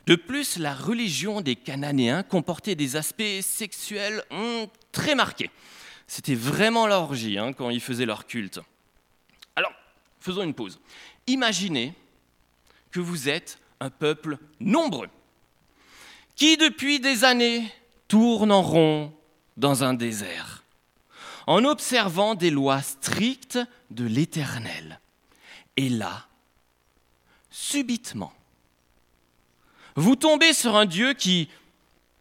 De 0.07 0.17
plus, 0.17 0.59
la 0.59 0.75
religion 0.75 1.41
des 1.41 1.57
Cananéens 1.57 2.23
comportait 2.23 2.75
des 2.75 2.97
aspects 2.97 3.41
sexuels 3.41 4.23
hmm, 4.31 4.65
très 4.93 5.15
marqués. 5.15 5.51
C'était 6.07 6.35
vraiment 6.35 6.87
l'orgie 6.87 7.39
hein, 7.39 7.53
quand 7.53 7.71
ils 7.71 7.81
faisaient 7.81 8.05
leur 8.05 8.27
culte. 8.27 8.61
Alors, 9.57 9.73
faisons 10.21 10.43
une 10.43 10.55
pause. 10.55 10.79
Imaginez 11.27 11.95
que 12.91 13.01
vous 13.01 13.29
êtes 13.29 13.59
un 13.81 13.91
peuple 13.91 14.39
nombreux 14.61 15.09
qui, 16.37 16.57
depuis 16.57 17.01
des 17.01 17.25
années, 17.25 17.65
tourne 18.09 18.53
en 18.53 18.63
rond 18.63 19.13
dans 19.57 19.85
un 19.85 19.95
désert, 19.95 20.64
en 21.47 21.65
observant 21.65 22.35
des 22.35 22.51
lois 22.51 22.83
strictes 22.83 23.59
de 23.91 24.05
l'Éternel. 24.05 25.01
Et 25.77 25.89
là, 25.89 26.27
subitement, 27.51 28.33
vous 29.97 30.17
tombez 30.17 30.53
sur 30.53 30.77
un 30.77 30.87
Dieu 30.87 31.13
qui, 31.15 31.49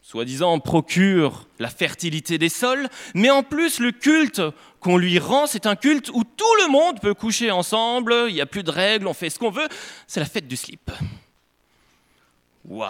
soi-disant, 0.01 0.59
procure 0.59 1.47
la 1.59 1.69
fertilité 1.69 2.37
des 2.37 2.49
sols, 2.49 2.87
mais 3.15 3.29
en 3.29 3.43
plus 3.43 3.79
le 3.79 3.91
culte 3.91 4.41
qu'on 4.79 4.97
lui 4.97 5.17
rend, 5.17 5.47
c'est 5.47 5.65
un 5.65 5.75
culte 5.75 6.09
où 6.13 6.23
tout 6.23 6.55
le 6.63 6.71
monde 6.71 6.99
peut 6.99 7.13
coucher 7.13 7.51
ensemble, 7.51 8.25
il 8.27 8.33
n'y 8.33 8.41
a 8.41 8.45
plus 8.45 8.63
de 8.63 8.71
règles, 8.71 9.07
on 9.07 9.13
fait 9.13 9.29
ce 9.29 9.39
qu'on 9.39 9.49
veut, 9.49 9.67
c'est 10.07 10.19
la 10.19 10.25
fête 10.25 10.47
du 10.47 10.57
slip. 10.57 10.91
Waouh 12.65 12.89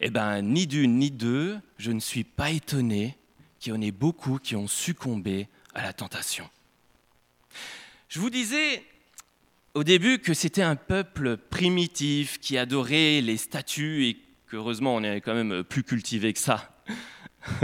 Eh 0.00 0.10
bien, 0.10 0.42
ni 0.42 0.66
d'une 0.66 0.98
ni 0.98 1.10
deux, 1.10 1.58
je 1.78 1.92
ne 1.92 2.00
suis 2.00 2.24
pas 2.24 2.50
étonné 2.50 3.16
qu'il 3.62 3.72
y 3.72 3.76
en 3.76 3.80
ait 3.80 3.92
beaucoup 3.92 4.38
qui 4.38 4.56
ont 4.56 4.66
succombé 4.66 5.48
à 5.72 5.84
la 5.84 5.92
tentation. 5.92 6.50
Je 8.08 8.18
vous 8.18 8.28
disais 8.28 8.82
au 9.74 9.84
début 9.84 10.18
que 10.18 10.34
c'était 10.34 10.62
un 10.62 10.74
peuple 10.74 11.36
primitif 11.36 12.40
qui 12.40 12.58
adorait 12.58 13.20
les 13.20 13.36
statues 13.36 14.06
et 14.06 14.16
qu'heureusement 14.50 14.96
on 14.96 15.04
est 15.04 15.20
quand 15.20 15.34
même 15.34 15.62
plus 15.62 15.84
cultivé 15.84 16.32
que 16.32 16.40
ça. 16.40 16.76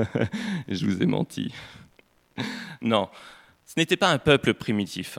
Je 0.69 0.87
vous 0.87 1.03
ai 1.03 1.07
menti. 1.07 1.53
Non, 2.81 3.09
ce 3.67 3.75
n'était 3.77 3.97
pas 3.97 4.13
un 4.13 4.19
peuple 4.19 4.55
primitif. 4.55 5.19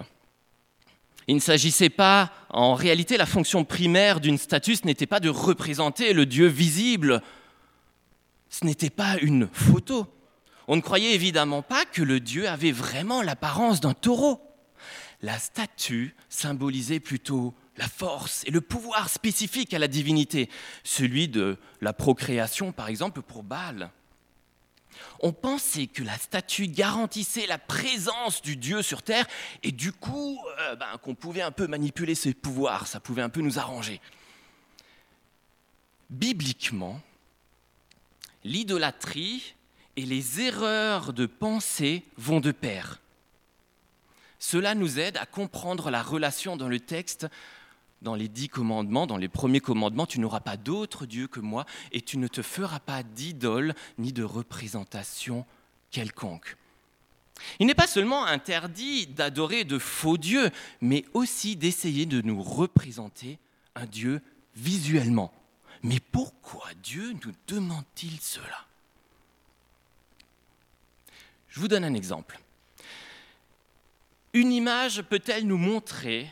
Il 1.28 1.36
ne 1.36 1.42
s'agissait 1.42 1.90
pas, 1.90 2.32
en 2.50 2.74
réalité, 2.74 3.18
la 3.18 3.26
fonction 3.26 3.66
primaire 3.66 4.22
d'une 4.22 4.38
statue, 4.38 4.78
ce 4.78 4.86
n'était 4.86 5.08
pas 5.08 5.20
de 5.20 5.30
représenter 5.30 6.14
le 6.14 6.26
Dieu 6.26 6.48
visible. 6.48 7.22
Ce 8.50 8.64
n'était 8.64 8.90
pas 8.90 9.18
une 9.18 9.50
photo. 9.52 10.08
On 10.70 10.78
ne 10.78 10.82
croyait 10.82 11.16
évidemment 11.16 11.62
pas 11.62 11.84
que 11.84 12.02
le 12.02 12.22
Dieu 12.22 12.48
avait 12.48 12.72
vraiment 12.72 13.22
l'apparence 13.22 13.82
d'un 13.82 13.94
taureau 13.94 14.42
la 15.22 15.38
statue 15.38 16.16
symbolisait 16.30 17.00
plutôt 17.00 17.54
la 17.78 17.88
force 17.88 18.44
et 18.46 18.52
le 18.52 18.62
pouvoir 18.62 19.10
spécifique 19.10 19.74
à 19.74 19.80
la 19.80 19.88
divinité, 19.88 20.50
celui 20.84 21.28
de 21.28 21.58
la 21.82 21.94
procréation 21.94 22.72
par 22.72 22.88
exemple 22.88 23.22
pour 23.22 23.44
Baal. 23.44 23.92
On 25.22 25.34
pensait 25.34 25.88
que 25.88 26.04
la 26.04 26.18
statue 26.18 26.68
garantissait 26.68 27.48
la 27.48 27.58
présence 27.58 28.42
du 28.42 28.56
Dieu 28.56 28.82
sur 28.82 29.02
terre 29.02 29.28
et 29.64 29.72
du 29.72 29.92
coup 29.92 30.40
euh, 30.60 30.76
ben, 30.76 30.98
qu'on 31.02 31.16
pouvait 31.16 31.42
un 31.42 31.52
peu 31.52 31.68
manipuler 31.68 32.16
ses 32.16 32.34
pouvoirs, 32.34 32.88
ça 32.88 33.00
pouvait 33.00 33.22
un 33.22 33.30
peu 33.30 33.42
nous 33.42 33.60
arranger. 33.60 34.02
Bibliquement, 36.10 37.02
l'idolâtrie 38.44 39.56
et 40.00 40.04
les 40.04 40.40
erreurs 40.40 41.12
de 41.12 41.26
pensée 41.26 42.06
vont 42.16 42.40
de 42.40 42.54
pair. 42.54 43.02
Cela 44.40 44.74
nous 44.74 44.98
aide 44.98 45.18
à 45.18 45.26
comprendre 45.26 45.92
la 45.92 46.02
relation 46.02 46.56
dans 46.56 46.70
le 46.70 46.80
texte, 46.80 47.28
dans 48.02 48.16
les 48.16 48.30
dix 48.30 48.48
commandements, 48.48 49.08
dans 49.08 49.18
les 49.18 49.28
premiers 49.28 49.60
commandements, 49.60 50.06
tu 50.06 50.22
n'auras 50.22 50.40
pas 50.40 50.56
d'autre 50.56 51.06
Dieu 51.06 51.28
que 51.28 51.42
moi 51.42 51.66
et 51.92 52.00
tu 52.00 52.18
ne 52.18 52.30
te 52.30 52.42
feras 52.42 52.80
pas 52.80 53.04
d'idole 53.04 53.76
ni 53.98 54.14
de 54.14 54.24
représentation 54.24 55.46
quelconque. 55.92 56.56
Il 57.60 57.68
n'est 57.68 57.76
pas 57.76 57.86
seulement 57.86 58.26
interdit 58.26 59.06
d'adorer 59.06 59.66
de 59.66 59.80
faux 59.80 60.18
dieux, 60.18 60.50
mais 60.80 61.04
aussi 61.14 61.58
d'essayer 61.58 62.06
de 62.06 62.22
nous 62.22 62.42
représenter 62.42 63.38
un 63.76 63.86
Dieu 63.86 64.22
visuellement. 64.56 65.34
Mais 65.84 66.00
pourquoi 66.00 66.70
Dieu 66.82 67.18
nous 67.26 67.34
demande-t-il 67.48 68.18
cela? 68.22 68.69
Je 71.60 71.62
vous 71.62 71.68
donne 71.68 71.84
un 71.84 71.94
exemple. 71.94 72.40
Une 74.32 74.54
image 74.54 75.02
peut-elle 75.02 75.46
nous 75.46 75.58
montrer 75.58 76.32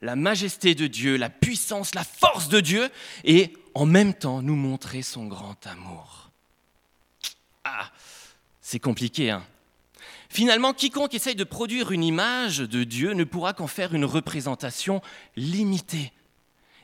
la 0.00 0.16
majesté 0.16 0.74
de 0.74 0.86
Dieu, 0.86 1.18
la 1.18 1.28
puissance, 1.28 1.94
la 1.94 2.04
force 2.04 2.48
de 2.48 2.60
Dieu, 2.60 2.88
et 3.24 3.52
en 3.74 3.84
même 3.84 4.14
temps 4.14 4.40
nous 4.40 4.56
montrer 4.56 5.02
son 5.02 5.26
grand 5.26 5.66
amour? 5.66 6.30
Ah, 7.64 7.92
c'est 8.62 8.78
compliqué, 8.78 9.30
hein 9.30 9.44
Finalement, 10.30 10.72
quiconque 10.72 11.12
essaye 11.12 11.36
de 11.36 11.44
produire 11.44 11.92
une 11.92 12.02
image 12.02 12.60
de 12.60 12.82
Dieu 12.82 13.12
ne 13.12 13.24
pourra 13.24 13.52
qu'en 13.52 13.66
faire 13.66 13.92
une 13.92 14.06
représentation 14.06 15.02
limitée 15.36 16.14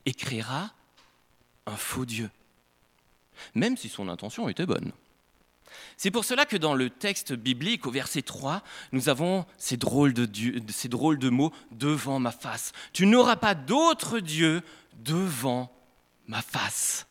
et 0.05 0.13
créera 0.13 0.75
un 1.65 1.77
faux 1.77 2.05
Dieu, 2.05 2.29
même 3.55 3.79
si 3.79 3.89
son 3.89 4.11
intention 4.11 4.47
était 4.51 4.67
bonne. 4.67 4.93
C'est 5.97 6.11
pour 6.11 6.25
cela 6.25 6.47
que 6.47 6.57
dans 6.57 6.75
le 6.75 6.91
texte 6.91 7.33
biblique, 7.33 7.87
au 7.87 7.91
verset 7.91 8.23
3, 8.23 8.63
nous 8.93 9.09
avons 9.09 9.47
ces 9.57 9.77
drôles 9.77 10.13
de, 10.15 11.29
mots 11.29 11.53
devant 11.73 12.21
ma 12.21 12.33
face. 12.33 12.73
Tu 12.93 13.07
n'auras 13.07 13.37
pas 13.37 13.55
d'autre 13.55 14.21
Dieu 14.21 14.63
devant 15.05 15.73
ma 16.27 16.43
face. 16.43 17.07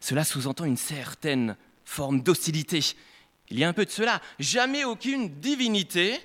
Cela 0.00 0.24
sous-entend 0.24 0.64
une 0.64 0.76
certaine 0.76 1.56
forme 1.84 2.22
d'hostilité. 2.22 2.80
Il 3.50 3.58
y 3.58 3.64
a 3.64 3.68
un 3.68 3.72
peu 3.72 3.84
de 3.84 3.90
cela. 3.90 4.20
Jamais 4.38 4.84
aucune 4.84 5.28
divinité, 5.40 6.18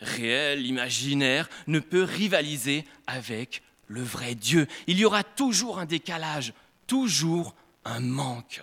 réelle, 0.00 0.66
imaginaire, 0.66 1.48
ne 1.66 1.78
peut 1.78 2.02
rivaliser 2.02 2.84
avec 3.06 3.62
le 3.86 4.02
vrai 4.02 4.34
Dieu. 4.34 4.66
Il 4.86 4.98
y 4.98 5.04
aura 5.04 5.24
toujours 5.24 5.78
un 5.78 5.86
décalage, 5.86 6.52
toujours 6.86 7.54
un 7.84 8.00
manque. 8.00 8.62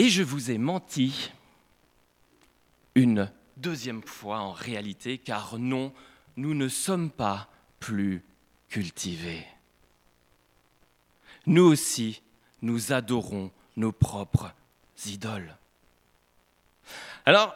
Et 0.00 0.08
je 0.08 0.22
vous 0.22 0.50
ai 0.50 0.56
menti 0.56 1.30
une 2.94 3.30
deuxième 3.58 4.02
fois 4.02 4.38
en 4.38 4.52
réalité, 4.52 5.18
car 5.18 5.58
non, 5.58 5.92
nous 6.38 6.54
ne 6.54 6.68
sommes 6.68 7.10
pas 7.10 7.50
plus 7.80 8.24
cultivés. 8.70 9.46
Nous 11.44 11.64
aussi, 11.64 12.22
nous 12.62 12.94
adorons 12.94 13.50
nos 13.76 13.92
propres 13.92 14.54
idoles. 15.04 15.54
Alors, 17.26 17.54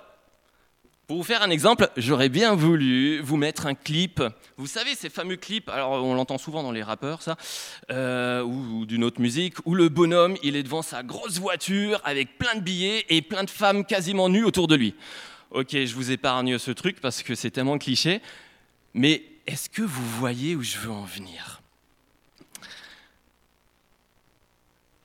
pour 1.06 1.18
vous 1.18 1.22
faire 1.22 1.42
un 1.42 1.50
exemple, 1.50 1.90
j'aurais 1.96 2.30
bien 2.30 2.54
voulu 2.54 3.20
vous 3.20 3.36
mettre 3.36 3.66
un 3.66 3.74
clip. 3.74 4.22
Vous 4.56 4.66
savez, 4.66 4.94
ces 4.94 5.10
fameux 5.10 5.36
clips, 5.36 5.68
alors 5.68 5.92
on 6.02 6.14
l'entend 6.14 6.38
souvent 6.38 6.62
dans 6.62 6.72
les 6.72 6.82
rappeurs, 6.82 7.20
ça, 7.20 7.36
euh, 7.90 8.42
ou, 8.42 8.86
d'une 8.86 9.04
autre 9.04 9.20
musique, 9.20 9.54
où 9.66 9.74
le 9.74 9.90
bonhomme, 9.90 10.36
il 10.42 10.56
est 10.56 10.62
devant 10.62 10.80
sa 10.82 11.02
grosse 11.02 11.38
voiture 11.38 12.00
avec 12.04 12.38
plein 12.38 12.54
de 12.54 12.60
billets 12.60 13.04
et 13.10 13.20
plein 13.20 13.44
de 13.44 13.50
femmes 13.50 13.84
quasiment 13.84 14.30
nues 14.30 14.44
autour 14.44 14.66
de 14.66 14.76
lui. 14.76 14.94
Ok, 15.50 15.72
je 15.72 15.94
vous 15.94 16.10
épargne 16.10 16.58
ce 16.58 16.70
truc 16.70 17.00
parce 17.00 17.22
que 17.22 17.34
c'est 17.34 17.50
tellement 17.50 17.78
cliché, 17.78 18.22
mais 18.94 19.22
est-ce 19.46 19.68
que 19.68 19.82
vous 19.82 20.08
voyez 20.18 20.56
où 20.56 20.62
je 20.62 20.78
veux 20.78 20.90
en 20.90 21.04
venir? 21.04 21.60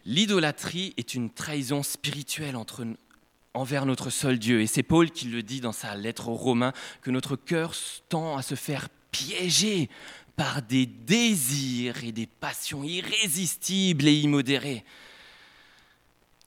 L'idolâtrie 0.06 0.94
est 0.96 1.14
une 1.14 1.30
trahison 1.30 1.84
spirituelle 1.84 2.56
entre 2.56 2.86
envers 3.60 3.86
notre 3.86 4.10
seul 4.10 4.40
Dieu. 4.40 4.62
Et 4.62 4.68
c'est 4.68 4.84
Paul 4.84 5.12
qui 5.12 5.28
le 5.28 5.44
dit 5.44 5.60
dans 5.60 5.74
sa 5.74 5.96
lettre 5.96 6.30
aux 6.30 6.36
Romains, 6.36 6.74
que 7.02 7.12
notre 7.12 7.36
cœur 7.36 7.74
tend 8.08 8.38
à 8.38 8.42
se 8.42 8.56
faire 8.56 8.88
piéger 9.12 9.90
par 10.38 10.62
des 10.62 10.86
désirs 10.86 12.04
et 12.04 12.14
des 12.14 12.26
passions 12.26 12.84
irrésistibles 12.84 14.08
et 14.08 14.20
immodérées. 14.20 14.86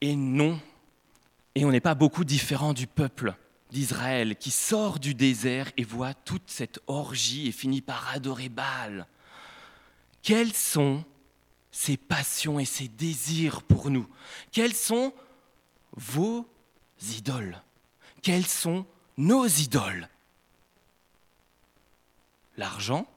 Et 0.01 0.15
non, 0.15 0.59
et 1.53 1.65
on 1.65 1.71
n'est 1.71 1.79
pas 1.79 1.93
beaucoup 1.93 2.23
différent 2.23 2.73
du 2.73 2.87
peuple 2.87 3.35
d'Israël 3.71 4.35
qui 4.35 4.49
sort 4.49 4.97
du 4.97 5.13
désert 5.13 5.71
et 5.77 5.83
voit 5.83 6.15
toute 6.15 6.47
cette 6.47 6.79
orgie 6.87 7.47
et 7.47 7.51
finit 7.51 7.81
par 7.81 8.09
adorer 8.11 8.49
Baal. 8.49 9.07
Quelles 10.23 10.53
sont 10.53 11.03
ces 11.71 11.97
passions 11.97 12.59
et 12.59 12.65
ces 12.65 12.87
désirs 12.87 13.61
pour 13.61 13.91
nous? 13.91 14.07
Quels 14.51 14.73
sont 14.73 15.13
vos 15.95 16.47
idoles. 17.11 17.61
Quelles 18.21 18.45
sont 18.45 18.85
nos 19.17 19.45
idoles? 19.45 20.07
L'argent 22.57 23.07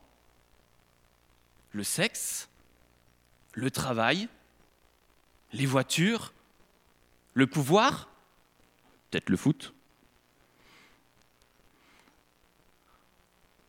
Le 1.72 1.84
sexe 1.84 2.48
Le 3.52 3.70
travail 3.70 4.28
Les 5.52 5.66
voitures 5.66 6.32
Le 7.34 7.46
pouvoir 7.46 8.08
Peut-être 9.10 9.30
le 9.30 9.36
foot. 9.36 9.72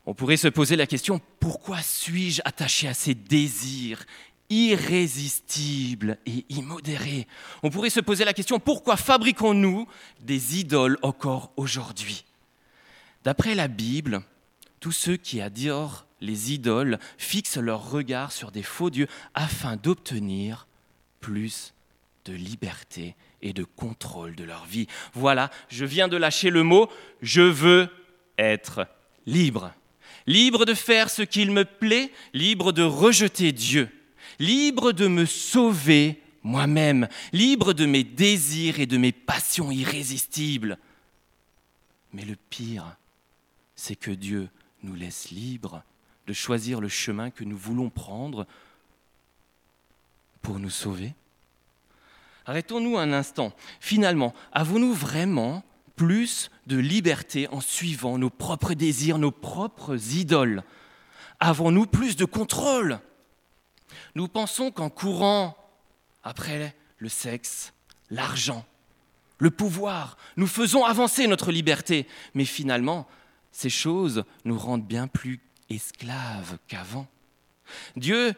On 0.07 0.13
pourrait 0.13 0.37
se 0.37 0.47
poser 0.47 0.77
la 0.77 0.87
question, 0.87 1.19
pourquoi 1.41 1.81
suis-je 1.81 2.41
attaché 2.45 2.87
à 2.87 2.93
ces 2.93 3.13
désirs 3.13 4.05
irrésistibles 4.49 6.17
et 6.25 6.45
immodérés 6.49 7.27
On 7.63 7.69
pourrait 7.69 7.89
se 7.89 7.99
poser 7.99 8.25
la 8.25 8.33
question, 8.33 8.59
pourquoi 8.59 8.97
fabriquons-nous 8.97 9.87
des 10.21 10.59
idoles 10.59 10.97
encore 11.01 11.51
aujourd'hui? 11.57 12.23
D'après 13.23 13.55
la 13.55 13.67
Bible, 13.67 14.21
tous 14.79 14.91
ceux 14.91 15.17
qui 15.17 15.41
adorent 15.41 16.05
les 16.21 16.53
idoles 16.53 16.99
fixent 17.17 17.57
leur 17.57 17.89
regard 17.89 18.31
sur 18.31 18.51
des 18.51 18.63
faux 18.63 18.89
dieux 18.89 19.07
afin 19.33 19.75
d'obtenir 19.75 20.67
plus 21.19 21.73
de 22.25 22.33
liberté 22.33 23.15
et 23.41 23.53
de 23.53 23.63
contrôle 23.63 24.35
de 24.35 24.43
leur 24.43 24.65
vie. 24.65 24.87
Voilà, 25.13 25.49
je 25.69 25.85
viens 25.85 26.07
de 26.07 26.17
lâcher 26.17 26.49
le 26.49 26.63
mot, 26.63 26.89
je 27.21 27.41
veux 27.41 27.89
être 28.37 28.87
libre. 29.25 29.73
Libre 30.25 30.65
de 30.65 30.73
faire 30.73 31.09
ce 31.09 31.21
qu'il 31.21 31.51
me 31.51 31.63
plaît, 31.63 32.11
libre 32.33 32.71
de 32.71 32.83
rejeter 32.83 33.51
Dieu, 33.51 33.89
libre 34.39 34.91
de 34.91 35.07
me 35.07 35.25
sauver 35.25 36.21
moi-même, 36.43 37.07
libre 37.33 37.73
de 37.73 37.85
mes 37.85 38.03
désirs 38.03 38.79
et 38.79 38.85
de 38.85 38.97
mes 38.97 39.11
passions 39.11 39.71
irrésistibles. 39.71 40.77
Mais 42.13 42.23
le 42.23 42.35
pire, 42.49 42.95
c'est 43.75 43.95
que 43.95 44.11
Dieu 44.11 44.49
nous 44.83 44.95
laisse 44.95 45.29
libres 45.31 45.83
de 46.25 46.33
choisir 46.33 46.81
le 46.81 46.89
chemin 46.89 47.29
que 47.31 47.43
nous 47.43 47.57
voulons 47.57 47.89
prendre 47.89 48.47
pour 50.41 50.59
nous 50.59 50.69
sauver. 50.69 51.13
Arrêtons-nous 52.45 52.97
un 52.97 53.11
instant. 53.11 53.53
Finalement, 53.81 54.33
avons-nous 54.53 54.93
vraiment 54.93 55.63
plus 55.97 56.49
de 56.67 56.77
liberté 56.77 57.47
en 57.49 57.59
suivant 57.59 58.17
nos 58.17 58.29
propres 58.29 58.73
désirs, 58.73 59.17
nos 59.17 59.31
propres 59.31 60.15
idoles? 60.15 60.63
Avons-nous 61.39 61.87
plus 61.87 62.15
de 62.15 62.23
contrôle? 62.23 62.99
Nous 64.15 64.27
pensons 64.27 64.71
qu'en 64.71 64.89
courant 64.89 65.55
après 66.23 66.75
le 66.97 67.09
sexe, 67.09 67.73
l'argent, 68.09 68.65
le 69.39 69.51
pouvoir, 69.51 70.17
nous 70.35 70.47
faisons 70.47 70.83
avancer 70.83 71.27
notre 71.27 71.51
liberté. 71.51 72.07
Mais 72.33 72.45
finalement, 72.45 73.07
ces 73.51 73.69
choses 73.69 74.23
nous 74.45 74.57
rendent 74.57 74.85
bien 74.85 75.07
plus 75.07 75.39
esclaves 75.69 76.57
qu'avant. 76.67 77.07
Dieu 77.95 78.33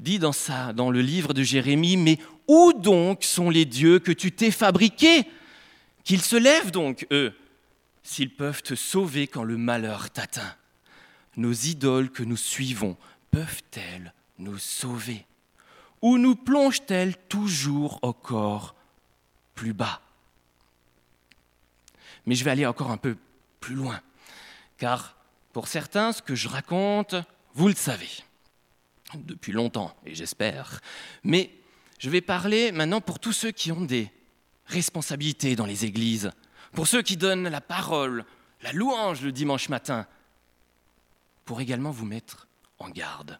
dit 0.00 0.18
dans, 0.18 0.32
dans 0.74 0.90
le 0.90 1.00
livre 1.00 1.32
de 1.32 1.42
Jérémie, 1.42 1.96
mais 1.96 2.18
où 2.48 2.72
donc 2.72 3.24
sont 3.24 3.50
les 3.50 3.64
dieux 3.64 3.98
que 3.98 4.12
tu 4.12 4.32
t'es 4.32 4.50
fabriqués? 4.50 5.24
Qu'ils 6.02 6.22
se 6.22 6.36
lèvent 6.36 6.70
donc, 6.70 7.06
eux, 7.10 7.32
s'ils 8.02 8.34
peuvent 8.34 8.62
te 8.62 8.74
sauver 8.74 9.26
quand 9.26 9.44
le 9.44 9.56
malheur 9.56 10.10
t'atteint. 10.10 10.54
Nos 11.36 11.52
idoles 11.52 12.10
que 12.10 12.22
nous 12.22 12.36
suivons 12.36 12.96
peuvent-elles 13.30 14.12
nous 14.38 14.58
sauver 14.58 15.26
Ou 16.02 16.18
nous 16.18 16.36
plongent-elles 16.36 17.16
toujours 17.28 17.98
encore 18.02 18.74
plus 19.54 19.72
bas? 19.72 20.00
Mais 22.26 22.34
je 22.34 22.44
vais 22.44 22.50
aller 22.50 22.66
encore 22.66 22.90
un 22.90 22.96
peu 22.96 23.16
plus 23.60 23.74
loin, 23.74 24.00
car 24.78 25.16
pour 25.52 25.68
certains, 25.68 26.12
ce 26.12 26.22
que 26.22 26.34
je 26.34 26.48
raconte, 26.48 27.14
vous 27.54 27.68
le 27.68 27.74
savez, 27.74 28.10
depuis 29.14 29.52
longtemps, 29.52 29.94
et 30.04 30.14
j'espère. 30.14 30.80
Mais 31.22 31.50
je 31.98 32.10
vais 32.10 32.20
parler 32.20 32.72
maintenant 32.72 33.00
pour 33.00 33.18
tous 33.18 33.32
ceux 33.32 33.52
qui 33.52 33.72
ont 33.72 33.82
des 33.82 34.10
responsabilité 34.66 35.56
dans 35.56 35.66
les 35.66 35.84
églises, 35.84 36.30
pour 36.72 36.86
ceux 36.86 37.02
qui 37.02 37.16
donnent 37.16 37.48
la 37.48 37.60
parole, 37.60 38.24
la 38.62 38.72
louange 38.72 39.22
le 39.22 39.32
dimanche 39.32 39.68
matin, 39.68 40.06
pour 41.44 41.60
également 41.60 41.90
vous 41.90 42.06
mettre 42.06 42.48
en 42.78 42.88
garde. 42.88 43.38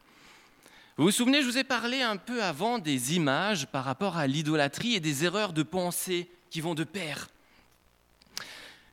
Vous 0.97 1.03
vous 1.03 1.11
souvenez, 1.11 1.41
je 1.41 1.47
vous 1.47 1.57
ai 1.57 1.65
parlé 1.65 2.01
un 2.01 2.15
peu 2.15 2.41
avant 2.41 2.79
des 2.79 3.15
images 3.15 3.67
par 3.67 3.83
rapport 3.83 4.15
à 4.15 4.27
l'idolâtrie 4.27 4.95
et 4.95 5.01
des 5.01 5.25
erreurs 5.25 5.51
de 5.51 5.61
pensée 5.61 6.29
qui 6.49 6.61
vont 6.61 6.73
de 6.73 6.85
pair. 6.85 7.27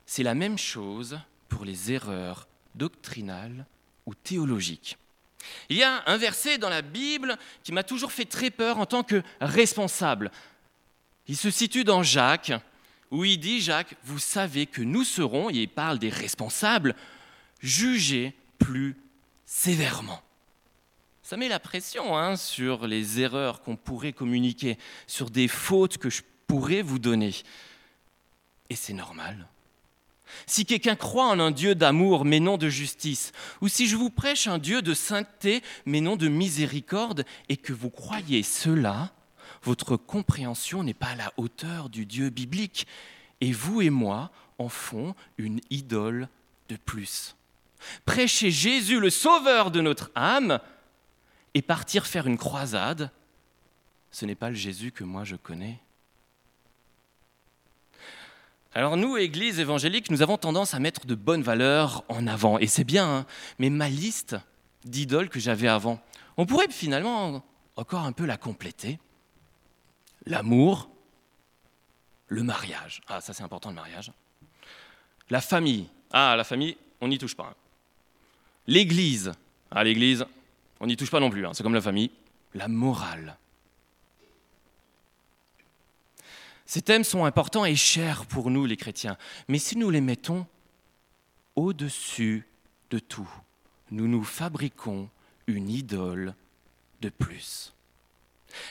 C'est 0.04 0.24
la 0.24 0.34
même 0.34 0.58
chose 0.58 1.20
pour 1.48 1.64
les 1.64 1.92
erreurs 1.92 2.48
doctrinales 2.74 3.66
ou 4.04 4.14
théologiques. 4.14 4.98
Il 5.68 5.76
y 5.76 5.84
a 5.84 6.02
un 6.06 6.16
verset 6.16 6.58
dans 6.58 6.68
la 6.68 6.82
Bible 6.82 7.38
qui 7.62 7.70
m'a 7.70 7.84
toujours 7.84 8.10
fait 8.10 8.24
très 8.24 8.50
peur 8.50 8.78
en 8.78 8.86
tant 8.86 9.04
que 9.04 9.22
responsable. 9.40 10.32
Il 11.28 11.36
se 11.36 11.50
situe 11.50 11.84
dans 11.84 12.02
Jacques, 12.02 12.52
où 13.12 13.24
il 13.24 13.38
dit, 13.38 13.60
Jacques, 13.60 13.94
vous 14.02 14.18
savez 14.18 14.66
que 14.66 14.82
nous 14.82 15.04
serons, 15.04 15.50
et 15.50 15.54
il 15.54 15.68
parle 15.68 16.00
des 16.00 16.10
responsables, 16.10 16.96
jugés 17.60 18.34
plus 18.58 18.96
sévèrement. 19.46 20.20
Ça 21.32 21.38
met 21.38 21.48
la 21.48 21.60
pression 21.60 22.18
hein, 22.18 22.36
sur 22.36 22.86
les 22.86 23.20
erreurs 23.20 23.62
qu'on 23.62 23.74
pourrait 23.74 24.12
communiquer, 24.12 24.76
sur 25.06 25.30
des 25.30 25.48
fautes 25.48 25.96
que 25.96 26.10
je 26.10 26.20
pourrais 26.46 26.82
vous 26.82 26.98
donner. 26.98 27.34
Et 28.68 28.74
c'est 28.74 28.92
normal. 28.92 29.48
Si 30.44 30.66
quelqu'un 30.66 30.94
croit 30.94 31.28
en 31.28 31.40
un 31.40 31.50
Dieu 31.50 31.74
d'amour 31.74 32.26
mais 32.26 32.38
non 32.38 32.58
de 32.58 32.68
justice, 32.68 33.32
ou 33.62 33.68
si 33.68 33.86
je 33.86 33.96
vous 33.96 34.10
prêche 34.10 34.46
un 34.46 34.58
Dieu 34.58 34.82
de 34.82 34.92
sainteté 34.92 35.62
mais 35.86 36.02
non 36.02 36.16
de 36.16 36.28
miséricorde, 36.28 37.24
et 37.48 37.56
que 37.56 37.72
vous 37.72 37.88
croyez 37.88 38.42
cela, 38.42 39.10
votre 39.62 39.96
compréhension 39.96 40.82
n'est 40.82 40.92
pas 40.92 41.12
à 41.12 41.16
la 41.16 41.32
hauteur 41.38 41.88
du 41.88 42.04
Dieu 42.04 42.28
biblique. 42.28 42.86
Et 43.40 43.52
vous 43.52 43.80
et 43.80 43.88
moi 43.88 44.30
en 44.58 44.68
font 44.68 45.14
une 45.38 45.62
idole 45.70 46.28
de 46.68 46.76
plus. 46.76 47.36
Prêcher 48.04 48.50
Jésus, 48.50 49.00
le 49.00 49.08
sauveur 49.08 49.70
de 49.70 49.80
notre 49.80 50.10
âme, 50.14 50.60
et 51.54 51.62
partir 51.62 52.06
faire 52.06 52.26
une 52.26 52.38
croisade, 52.38 53.10
ce 54.10 54.24
n'est 54.26 54.34
pas 54.34 54.50
le 54.50 54.54
Jésus 54.54 54.92
que 54.92 55.04
moi 55.04 55.24
je 55.24 55.36
connais. 55.36 55.78
Alors 58.74 58.96
nous, 58.96 59.18
Église 59.18 59.58
évangélique, 59.58 60.10
nous 60.10 60.22
avons 60.22 60.38
tendance 60.38 60.72
à 60.72 60.78
mettre 60.78 61.06
de 61.06 61.14
bonnes 61.14 61.42
valeurs 61.42 62.04
en 62.08 62.26
avant, 62.26 62.58
et 62.58 62.66
c'est 62.66 62.84
bien, 62.84 63.06
hein. 63.06 63.26
mais 63.58 63.68
ma 63.68 63.88
liste 63.88 64.36
d'idoles 64.84 65.28
que 65.28 65.40
j'avais 65.40 65.68
avant, 65.68 66.00
on 66.38 66.46
pourrait 66.46 66.68
finalement 66.70 67.44
encore 67.76 68.04
un 68.04 68.12
peu 68.12 68.24
la 68.24 68.38
compléter 68.38 68.98
l'amour, 70.26 70.88
le 72.28 72.42
mariage. 72.42 73.02
Ah, 73.08 73.20
ça 73.20 73.32
c'est 73.32 73.42
important 73.42 73.70
le 73.70 73.74
mariage. 73.74 74.12
La 75.30 75.40
famille. 75.40 75.88
Ah, 76.10 76.34
la 76.36 76.44
famille, 76.44 76.76
on 77.00 77.08
n'y 77.08 77.18
touche 77.18 77.36
pas. 77.36 77.48
Hein. 77.50 77.54
L'église. 78.66 79.32
Ah, 79.70 79.84
l'église, 79.84 80.24
on 80.82 80.86
n'y 80.86 80.96
touche 80.96 81.10
pas 81.10 81.20
non 81.20 81.30
plus. 81.30 81.46
Hein. 81.46 81.52
C'est 81.54 81.62
comme 81.62 81.74
la 81.74 81.80
famille. 81.80 82.10
La 82.54 82.68
morale. 82.68 83.38
Ces 86.66 86.82
thèmes 86.82 87.04
sont 87.04 87.24
importants 87.24 87.64
et 87.64 87.76
chers 87.76 88.26
pour 88.26 88.50
nous, 88.50 88.66
les 88.66 88.76
chrétiens. 88.76 89.16
Mais 89.46 89.58
si 89.58 89.78
nous 89.78 89.90
les 89.90 90.00
mettons 90.00 90.44
au-dessus 91.54 92.48
de 92.90 92.98
tout, 92.98 93.30
nous 93.92 94.08
nous 94.08 94.24
fabriquons 94.24 95.08
une 95.46 95.70
idole 95.70 96.34
de 97.00 97.10
plus. 97.10 97.74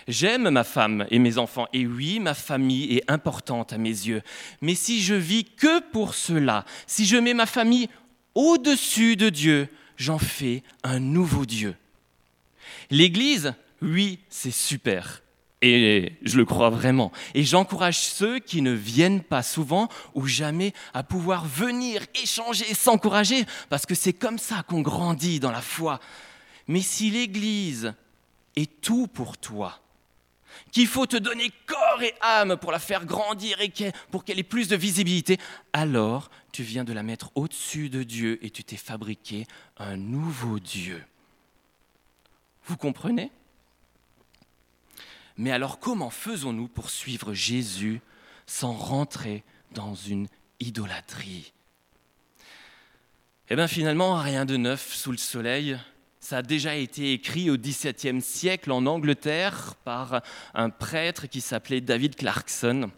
J'aime 0.07 0.49
ma 0.49 0.63
femme 0.63 1.07
et 1.11 1.17
mes 1.17 1.37
enfants, 1.37 1.67
et 1.73 1.87
oui, 1.87 2.19
ma 2.19 2.33
famille 2.33 2.97
est 2.97 3.09
importante 3.09 3.71
à 3.71 3.77
mes 3.77 3.89
yeux. 3.89 4.21
Mais 4.59 4.75
si 4.75 5.01
je 5.01 5.15
vis 5.15 5.45
que 5.45 5.79
pour 5.91 6.13
cela, 6.13 6.65
si 6.87 7.05
je 7.05 7.17
mets 7.17 7.33
ma 7.33 7.45
famille 7.45 7.87
au-dessus 8.35 9.15
de 9.15 9.29
Dieu, 9.29 9.69
j'en 9.95 10.19
fais 10.19 10.61
un 10.83 10.99
nouveau 10.99 11.45
Dieu. 11.45 11.75
L'Église, 12.89 13.53
oui, 13.81 14.19
c'est 14.29 14.51
super. 14.51 15.21
Et 15.61 16.13
je 16.23 16.37
le 16.37 16.45
crois 16.45 16.71
vraiment. 16.71 17.11
Et 17.35 17.43
j'encourage 17.43 17.99
ceux 17.99 18.39
qui 18.39 18.61
ne 18.61 18.71
viennent 18.71 19.21
pas 19.21 19.43
souvent 19.43 19.89
ou 20.15 20.25
jamais 20.25 20.73
à 20.93 21.03
pouvoir 21.03 21.45
venir 21.45 22.01
échanger 22.21 22.73
s'encourager, 22.73 23.45
parce 23.69 23.85
que 23.85 23.93
c'est 23.93 24.13
comme 24.13 24.39
ça 24.39 24.63
qu'on 24.67 24.81
grandit 24.81 25.39
dans 25.39 25.51
la 25.51 25.61
foi. 25.61 25.99
Mais 26.67 26.81
si 26.81 27.11
l'Église 27.11 27.93
est 28.55 28.81
tout 28.81 29.07
pour 29.07 29.37
toi, 29.37 29.79
qu'il 30.71 30.87
faut 30.87 31.05
te 31.05 31.17
donner 31.17 31.51
corps 31.65 32.01
et 32.01 32.13
âme 32.21 32.57
pour 32.57 32.71
la 32.71 32.79
faire 32.79 33.05
grandir 33.05 33.61
et 33.61 33.71
pour 34.09 34.23
qu'elle 34.23 34.39
ait 34.39 34.43
plus 34.43 34.67
de 34.67 34.75
visibilité, 34.75 35.37
alors 35.73 36.29
tu 36.51 36.63
viens 36.63 36.83
de 36.83 36.93
la 36.93 37.03
mettre 37.03 37.31
au-dessus 37.35 37.89
de 37.89 38.03
Dieu 38.03 38.43
et 38.43 38.49
tu 38.49 38.63
t'es 38.63 38.77
fabriqué 38.77 39.45
un 39.77 39.97
nouveau 39.97 40.59
Dieu. 40.59 41.03
Vous 42.65 42.77
comprenez? 42.77 43.31
Mais 45.37 45.51
alors 45.51 45.79
comment 45.79 46.09
faisons-nous 46.09 46.67
pour 46.67 46.89
suivre 46.89 47.33
Jésus 47.33 48.01
sans 48.45 48.73
rentrer 48.73 49.43
dans 49.71 49.95
une 49.95 50.27
idolâtrie? 50.59 51.53
Eh 53.49 53.55
bien 53.55 53.67
finalement, 53.67 54.15
rien 54.15 54.45
de 54.45 54.57
neuf 54.57 54.93
sous 54.93 55.11
le 55.11 55.17
soleil. 55.17 55.77
Ça 56.19 56.37
a 56.37 56.41
déjà 56.43 56.75
été 56.75 57.13
écrit 57.13 57.49
au 57.49 57.57
XVIIe 57.57 58.21
siècle 58.21 58.71
en 58.71 58.85
Angleterre 58.85 59.75
par 59.83 60.21
un 60.53 60.69
prêtre 60.69 61.27
qui 61.27 61.41
s'appelait 61.41 61.81
David 61.81 62.15
Clarkson. 62.15 62.91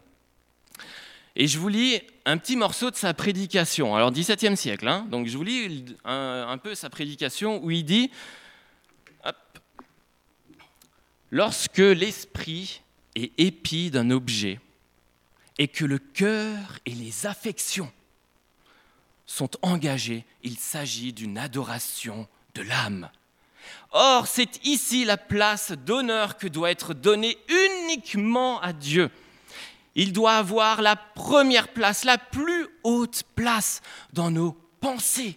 Et 1.36 1.48
je 1.48 1.58
vous 1.58 1.68
lis 1.68 2.00
un 2.24 2.38
petit 2.38 2.54
morceau 2.54 2.90
de 2.90 2.96
sa 2.96 3.12
prédication. 3.12 3.96
Alors, 3.96 4.12
XVIIe 4.12 4.56
siècle, 4.56 4.86
hein, 4.86 5.06
donc 5.10 5.26
je 5.26 5.36
vous 5.36 5.42
lis 5.42 5.84
un, 6.04 6.58
peu 6.58 6.76
sa 6.76 6.90
prédication 6.90 7.64
où 7.64 7.72
il 7.72 7.84
dit 7.84 8.10
Lorsque 11.34 11.78
l'esprit 11.78 12.80
est 13.16 13.32
épi 13.38 13.90
d'un 13.90 14.12
objet 14.12 14.60
et 15.58 15.66
que 15.66 15.84
le 15.84 15.98
cœur 15.98 16.78
et 16.86 16.92
les 16.92 17.26
affections 17.26 17.90
sont 19.26 19.50
engagés, 19.62 20.24
il 20.44 20.56
s'agit 20.56 21.12
d'une 21.12 21.36
adoration 21.36 22.28
de 22.54 22.62
l'âme. 22.62 23.10
Or, 23.90 24.28
c'est 24.28 24.64
ici 24.64 25.04
la 25.04 25.16
place 25.16 25.72
d'honneur 25.72 26.36
que 26.36 26.46
doit 26.46 26.70
être 26.70 26.94
donnée 26.94 27.36
uniquement 27.48 28.60
à 28.60 28.72
Dieu. 28.72 29.10
Il 29.96 30.12
doit 30.12 30.36
avoir 30.36 30.82
la 30.82 30.94
première 30.94 31.66
place, 31.66 32.04
la 32.04 32.16
plus 32.16 32.68
haute 32.84 33.24
place 33.34 33.82
dans 34.12 34.30
nos 34.30 34.52
pensées, 34.80 35.36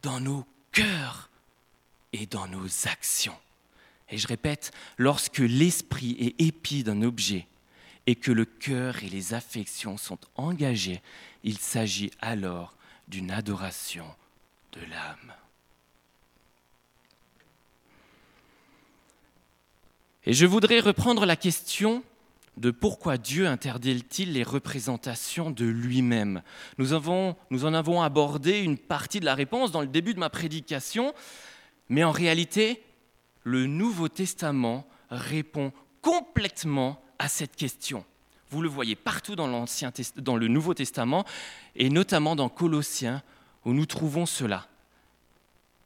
dans 0.00 0.18
nos 0.18 0.46
cœurs 0.70 1.28
et 2.14 2.24
dans 2.24 2.46
nos 2.46 2.68
actions. 2.86 3.36
Et 4.12 4.18
je 4.18 4.28
répète, 4.28 4.72
lorsque 4.98 5.38
l'esprit 5.38 6.16
est 6.20 6.40
épi 6.40 6.84
d'un 6.84 7.00
objet 7.00 7.46
et 8.06 8.14
que 8.14 8.30
le 8.30 8.44
cœur 8.44 9.02
et 9.02 9.08
les 9.08 9.32
affections 9.32 9.96
sont 9.96 10.18
engagés, 10.36 11.00
il 11.44 11.58
s'agit 11.58 12.10
alors 12.20 12.76
d'une 13.08 13.30
adoration 13.30 14.04
de 14.72 14.80
l'âme. 14.80 15.32
Et 20.24 20.34
je 20.34 20.46
voudrais 20.46 20.80
reprendre 20.80 21.24
la 21.24 21.34
question 21.36 22.04
de 22.58 22.70
pourquoi 22.70 23.16
Dieu 23.16 23.46
interdit-il 23.46 24.34
les 24.34 24.42
représentations 24.42 25.50
de 25.50 25.64
lui-même. 25.64 26.42
Nous, 26.76 26.88
nous 27.50 27.64
en 27.64 27.74
avons 27.74 28.02
abordé 28.02 28.58
une 28.60 28.76
partie 28.76 29.20
de 29.20 29.24
la 29.24 29.34
réponse 29.34 29.72
dans 29.72 29.80
le 29.80 29.86
début 29.86 30.12
de 30.12 30.20
ma 30.20 30.28
prédication, 30.28 31.14
mais 31.88 32.04
en 32.04 32.12
réalité, 32.12 32.82
le 33.44 33.66
Nouveau 33.66 34.08
Testament 34.08 34.86
répond 35.10 35.72
complètement 36.00 37.02
à 37.18 37.28
cette 37.28 37.56
question. 37.56 38.04
Vous 38.50 38.62
le 38.62 38.68
voyez 38.68 38.96
partout 38.96 39.34
dans, 39.34 39.46
le 39.46 40.48
Nouveau 40.48 40.74
Testament, 40.74 41.24
et 41.74 41.88
notamment 41.88 42.36
dans 42.36 42.48
Colossiens, 42.48 43.22
où 43.64 43.72
nous 43.72 43.86
trouvons 43.86 44.26
cela. 44.26 44.66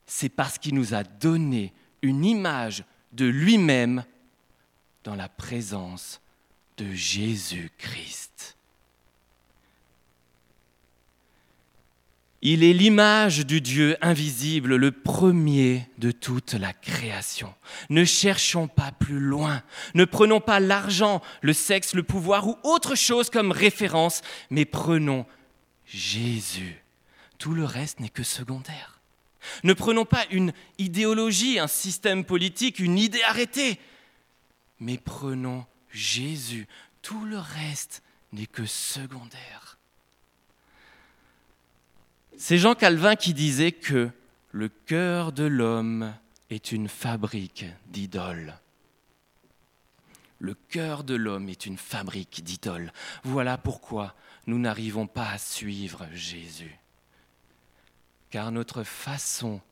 C'est 0.07 0.29
parce 0.29 0.59
qu'il 0.59 0.75
nous 0.75 0.95
a 0.95 1.05
donné 1.05 1.73
une 2.03 2.25
image 2.25 2.85
de 3.13 3.27
lui-même 3.27 4.05
dans 5.05 5.15
la 5.15 5.29
présence 5.29 6.21
de 6.77 6.93
Jésus-Christ. 6.93 8.56
Il 12.43 12.63
est 12.63 12.73
l'image 12.73 13.47
du 13.47 13.61
Dieu 13.61 13.97
invisible, 14.03 14.77
le 14.77 14.93
premier 14.93 15.89
de 15.99 16.11
toute 16.11 16.53
la 16.53 16.73
création. 16.73 17.55
Ne 17.89 18.05
cherchons 18.05 18.69
pas 18.69 18.93
plus 18.93 19.19
loin, 19.19 19.63
ne 19.95 20.05
prenons 20.05 20.41
pas 20.41 20.61
l'argent, 20.61 21.23
le 21.41 21.53
sexe, 21.53 21.95
le 21.95 22.03
pouvoir 22.03 22.47
ou 22.47 22.57
autre 22.63 22.95
chose 22.95 23.31
comme 23.31 23.53
référence, 23.53 24.21
mais 24.51 24.65
prenons 24.65 25.27
Jésus. 25.87 26.83
Tout 27.39 27.55
le 27.55 27.65
reste 27.65 28.01
n'est 28.01 28.11
que 28.11 28.23
secondaire. 28.23 29.01
Ne 29.65 29.73
prenons 29.73 30.05
pas 30.05 30.27
une 30.31 30.53
idéologie, 30.79 31.59
un 31.59 31.69
système 31.69 32.25
politique, 32.25 32.79
une 32.79 32.99
idée 32.99 33.23
arrêtée, 33.23 33.81
mais 34.79 34.99
prenons 34.99 35.65
Jésus. 35.91 36.67
Tout 37.01 37.25
le 37.25 37.39
reste 37.39 38.03
n'est 38.33 38.47
que 38.47 38.67
secondaire. 38.67 39.66
C'est 42.39 42.59
Jean 42.59 42.75
Calvin 42.75 43.17
qui 43.17 43.33
disait 43.33 43.73
que 43.73 44.11
le 44.53 44.69
cœur 44.69 45.33
de 45.33 45.45
l'homme 45.45 46.15
est 46.51 46.71
une 46.71 46.89
fabrique 46.89 47.65
d'idoles. 47.87 48.59
Le 50.39 50.55
cœur 50.55 51.03
de 51.03 51.15
l'homme 51.15 51.49
est 51.49 51.65
une 51.65 51.79
fabrique 51.79 52.45
d'idoles. 52.45 52.93
Voilà 53.25 53.57
pourquoi 53.57 54.15
nous 54.47 54.59
n'arrivons 54.59 55.07
pas 55.07 55.31
à 55.31 55.39
suivre 55.39 56.07
Jésus. 56.13 56.79
Car 58.29 58.53
notre 58.53 58.83
façon 58.83 59.63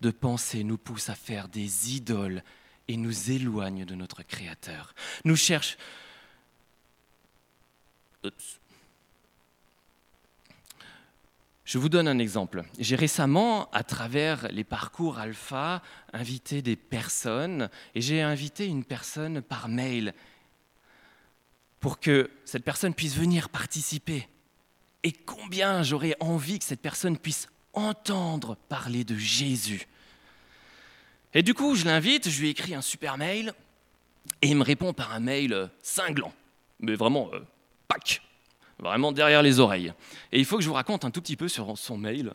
de 0.00 0.10
penser 0.10 0.64
nous 0.64 0.78
pousse 0.78 1.10
à 1.10 1.14
faire 1.14 1.46
des 1.46 1.94
idoles 1.94 2.42
et 2.88 2.96
nous 2.96 3.30
éloigne 3.30 3.84
de 3.84 3.94
notre 3.94 4.24
Créateur. 4.24 4.94
Nous 5.24 5.36
cherchons... 5.36 5.78
Je 11.70 11.78
vous 11.78 11.88
donne 11.88 12.08
un 12.08 12.18
exemple. 12.18 12.64
J'ai 12.80 12.96
récemment, 12.96 13.70
à 13.70 13.84
travers 13.84 14.48
les 14.50 14.64
parcours 14.64 15.20
alpha, 15.20 15.82
invité 16.12 16.62
des 16.62 16.74
personnes 16.74 17.70
et 17.94 18.00
j'ai 18.00 18.22
invité 18.22 18.66
une 18.66 18.82
personne 18.82 19.40
par 19.40 19.68
mail 19.68 20.12
pour 21.78 22.00
que 22.00 22.28
cette 22.44 22.64
personne 22.64 22.92
puisse 22.92 23.14
venir 23.14 23.48
participer. 23.50 24.26
Et 25.04 25.12
combien 25.12 25.84
j'aurais 25.84 26.16
envie 26.18 26.58
que 26.58 26.64
cette 26.64 26.82
personne 26.82 27.16
puisse 27.16 27.48
entendre 27.72 28.56
parler 28.68 29.04
de 29.04 29.14
Jésus. 29.14 29.86
Et 31.34 31.44
du 31.44 31.54
coup, 31.54 31.76
je 31.76 31.84
l'invite, 31.84 32.30
je 32.30 32.40
lui 32.40 32.48
écris 32.48 32.74
un 32.74 32.82
super 32.82 33.16
mail, 33.16 33.54
et 34.42 34.48
il 34.48 34.56
me 34.56 34.64
répond 34.64 34.92
par 34.92 35.12
un 35.12 35.20
mail 35.20 35.70
cinglant, 35.82 36.34
mais 36.80 36.96
vraiment, 36.96 37.30
euh, 37.32 37.38
vraiment 38.80 39.12
derrière 39.12 39.42
les 39.42 39.60
oreilles. 39.60 39.92
Et 40.32 40.38
il 40.38 40.44
faut 40.44 40.56
que 40.56 40.62
je 40.62 40.68
vous 40.68 40.74
raconte 40.74 41.04
un 41.04 41.10
tout 41.10 41.20
petit 41.20 41.36
peu 41.36 41.48
sur 41.48 41.76
son 41.78 41.96
mail, 41.96 42.32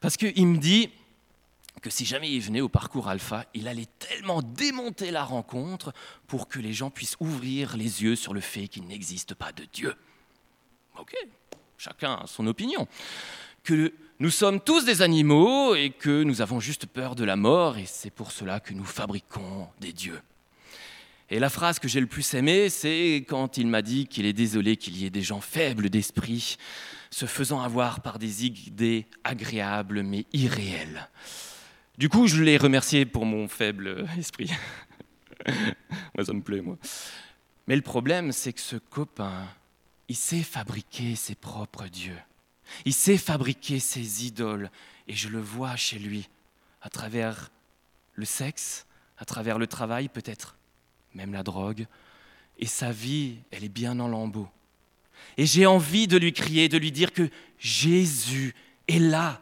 parce 0.00 0.16
qu'il 0.16 0.46
me 0.46 0.58
dit 0.58 0.90
que 1.82 1.90
si 1.90 2.04
jamais 2.04 2.30
il 2.30 2.40
venait 2.40 2.60
au 2.60 2.68
parcours 2.68 3.08
alpha, 3.08 3.44
il 3.54 3.68
allait 3.68 3.88
tellement 3.98 4.42
démonter 4.42 5.10
la 5.10 5.24
rencontre 5.24 5.92
pour 6.26 6.48
que 6.48 6.58
les 6.58 6.72
gens 6.72 6.90
puissent 6.90 7.16
ouvrir 7.20 7.76
les 7.76 8.02
yeux 8.02 8.16
sur 8.16 8.34
le 8.34 8.40
fait 8.40 8.68
qu'il 8.68 8.86
n'existe 8.86 9.34
pas 9.34 9.52
de 9.52 9.64
Dieu. 9.72 9.94
Ok, 10.98 11.14
chacun 11.76 12.14
a 12.14 12.26
son 12.26 12.46
opinion. 12.46 12.88
Que 13.62 13.92
nous 14.18 14.30
sommes 14.30 14.60
tous 14.60 14.84
des 14.84 15.02
animaux 15.02 15.74
et 15.74 15.90
que 15.90 16.22
nous 16.22 16.40
avons 16.40 16.60
juste 16.60 16.86
peur 16.86 17.14
de 17.14 17.24
la 17.24 17.36
mort 17.36 17.76
et 17.76 17.84
c'est 17.84 18.10
pour 18.10 18.32
cela 18.32 18.60
que 18.60 18.72
nous 18.72 18.84
fabriquons 18.84 19.68
des 19.78 19.92
dieux. 19.92 20.20
Et 21.28 21.38
la 21.40 21.50
phrase 21.50 21.78
que 21.78 21.88
j'ai 21.88 22.00
le 22.00 22.06
plus 22.06 22.34
aimée, 22.34 22.68
c'est 22.68 23.24
quand 23.28 23.58
il 23.58 23.66
m'a 23.66 23.82
dit 23.82 24.06
qu'il 24.06 24.26
est 24.26 24.32
désolé 24.32 24.76
qu'il 24.76 24.96
y 24.96 25.06
ait 25.06 25.10
des 25.10 25.22
gens 25.22 25.40
faibles 25.40 25.90
d'esprit, 25.90 26.56
se 27.10 27.26
faisant 27.26 27.60
avoir 27.60 28.00
par 28.00 28.18
des 28.18 28.46
idées 28.46 29.06
agréables 29.24 30.02
mais 30.02 30.24
irréelles. 30.32 31.08
Du 31.98 32.08
coup, 32.08 32.28
je 32.28 32.42
l'ai 32.42 32.56
remercié 32.58 33.06
pour 33.06 33.26
mon 33.26 33.48
faible 33.48 34.06
esprit. 34.18 34.50
moi, 36.14 36.24
ça 36.24 36.32
me 36.32 36.42
plaît, 36.42 36.60
moi. 36.60 36.76
Mais 37.66 37.74
le 37.74 37.82
problème, 37.82 38.30
c'est 38.32 38.52
que 38.52 38.60
ce 38.60 38.76
copain, 38.76 39.48
il 40.08 40.16
sait 40.16 40.42
fabriquer 40.42 41.16
ses 41.16 41.34
propres 41.34 41.88
dieux. 41.88 42.18
Il 42.84 42.94
sait 42.94 43.18
fabriquer 43.18 43.80
ses 43.80 44.26
idoles 44.26 44.70
et 45.08 45.14
je 45.14 45.28
le 45.28 45.40
vois 45.40 45.76
chez 45.76 45.98
lui 45.98 46.28
à 46.82 46.88
travers 46.88 47.50
le 48.14 48.24
sexe, 48.24 48.86
à 49.18 49.24
travers 49.24 49.58
le 49.58 49.66
travail 49.66 50.08
peut-être, 50.08 50.56
même 51.16 51.32
la 51.32 51.42
drogue. 51.42 51.86
Et 52.58 52.66
sa 52.66 52.92
vie, 52.92 53.38
elle 53.50 53.64
est 53.64 53.68
bien 53.68 53.98
en 53.98 54.08
lambeaux. 54.08 54.48
Et 55.36 55.46
j'ai 55.46 55.66
envie 55.66 56.06
de 56.06 56.16
lui 56.16 56.32
crier, 56.32 56.68
de 56.68 56.78
lui 56.78 56.92
dire 56.92 57.12
que 57.12 57.28
Jésus 57.58 58.54
est 58.86 58.98
là, 58.98 59.40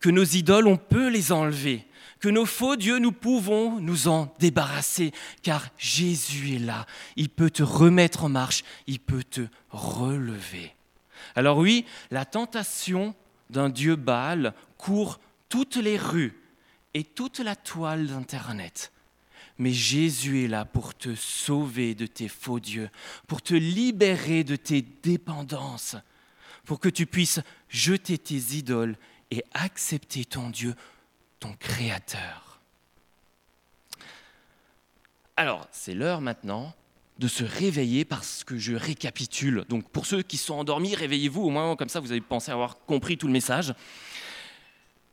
que 0.00 0.10
nos 0.10 0.24
idoles, 0.24 0.66
on 0.66 0.76
peut 0.76 1.08
les 1.08 1.32
enlever, 1.32 1.86
que 2.20 2.28
nos 2.28 2.46
faux 2.46 2.76
dieux, 2.76 2.98
nous 2.98 3.12
pouvons 3.12 3.80
nous 3.80 4.08
en 4.08 4.34
débarrasser, 4.38 5.12
car 5.42 5.68
Jésus 5.78 6.56
est 6.56 6.58
là. 6.58 6.86
Il 7.16 7.28
peut 7.28 7.50
te 7.50 7.62
remettre 7.62 8.24
en 8.24 8.28
marche, 8.28 8.64
il 8.86 9.00
peut 9.00 9.24
te 9.24 9.42
relever. 9.70 10.74
Alors 11.34 11.58
oui, 11.58 11.86
la 12.10 12.24
tentation 12.24 13.14
d'un 13.50 13.68
Dieu 13.68 13.96
Baal 13.96 14.54
court 14.76 15.20
toutes 15.48 15.76
les 15.76 15.96
rues 15.96 16.40
et 16.94 17.04
toute 17.04 17.38
la 17.38 17.56
toile 17.56 18.06
d'Internet. 18.06 18.92
Mais 19.58 19.72
Jésus 19.72 20.44
est 20.44 20.48
là 20.48 20.64
pour 20.64 20.94
te 20.94 21.14
sauver 21.14 21.94
de 21.94 22.06
tes 22.06 22.28
faux 22.28 22.60
dieux, 22.60 22.90
pour 23.26 23.42
te 23.42 23.54
libérer 23.54 24.44
de 24.44 24.56
tes 24.56 24.82
dépendances, 24.82 25.96
pour 26.64 26.80
que 26.80 26.88
tu 26.88 27.06
puisses 27.06 27.40
jeter 27.68 28.18
tes 28.18 28.36
idoles 28.56 28.96
et 29.30 29.44
accepter 29.52 30.24
ton 30.24 30.50
Dieu, 30.50 30.74
ton 31.40 31.52
Créateur. 31.54 32.60
Alors, 35.36 35.66
c'est 35.72 35.94
l'heure 35.94 36.20
maintenant 36.20 36.74
de 37.18 37.28
se 37.28 37.44
réveiller 37.44 38.04
parce 38.04 38.42
que 38.44 38.58
je 38.58 38.74
récapitule. 38.74 39.64
Donc 39.68 39.88
pour 39.90 40.06
ceux 40.06 40.22
qui 40.22 40.36
sont 40.36 40.54
endormis, 40.54 40.94
réveillez-vous 40.94 41.42
au 41.42 41.50
moins, 41.50 41.76
comme 41.76 41.88
ça 41.88 42.00
vous 42.00 42.10
avez 42.10 42.20
pensé 42.20 42.50
avoir 42.50 42.78
compris 42.80 43.16
tout 43.16 43.26
le 43.26 43.32
message. 43.32 43.74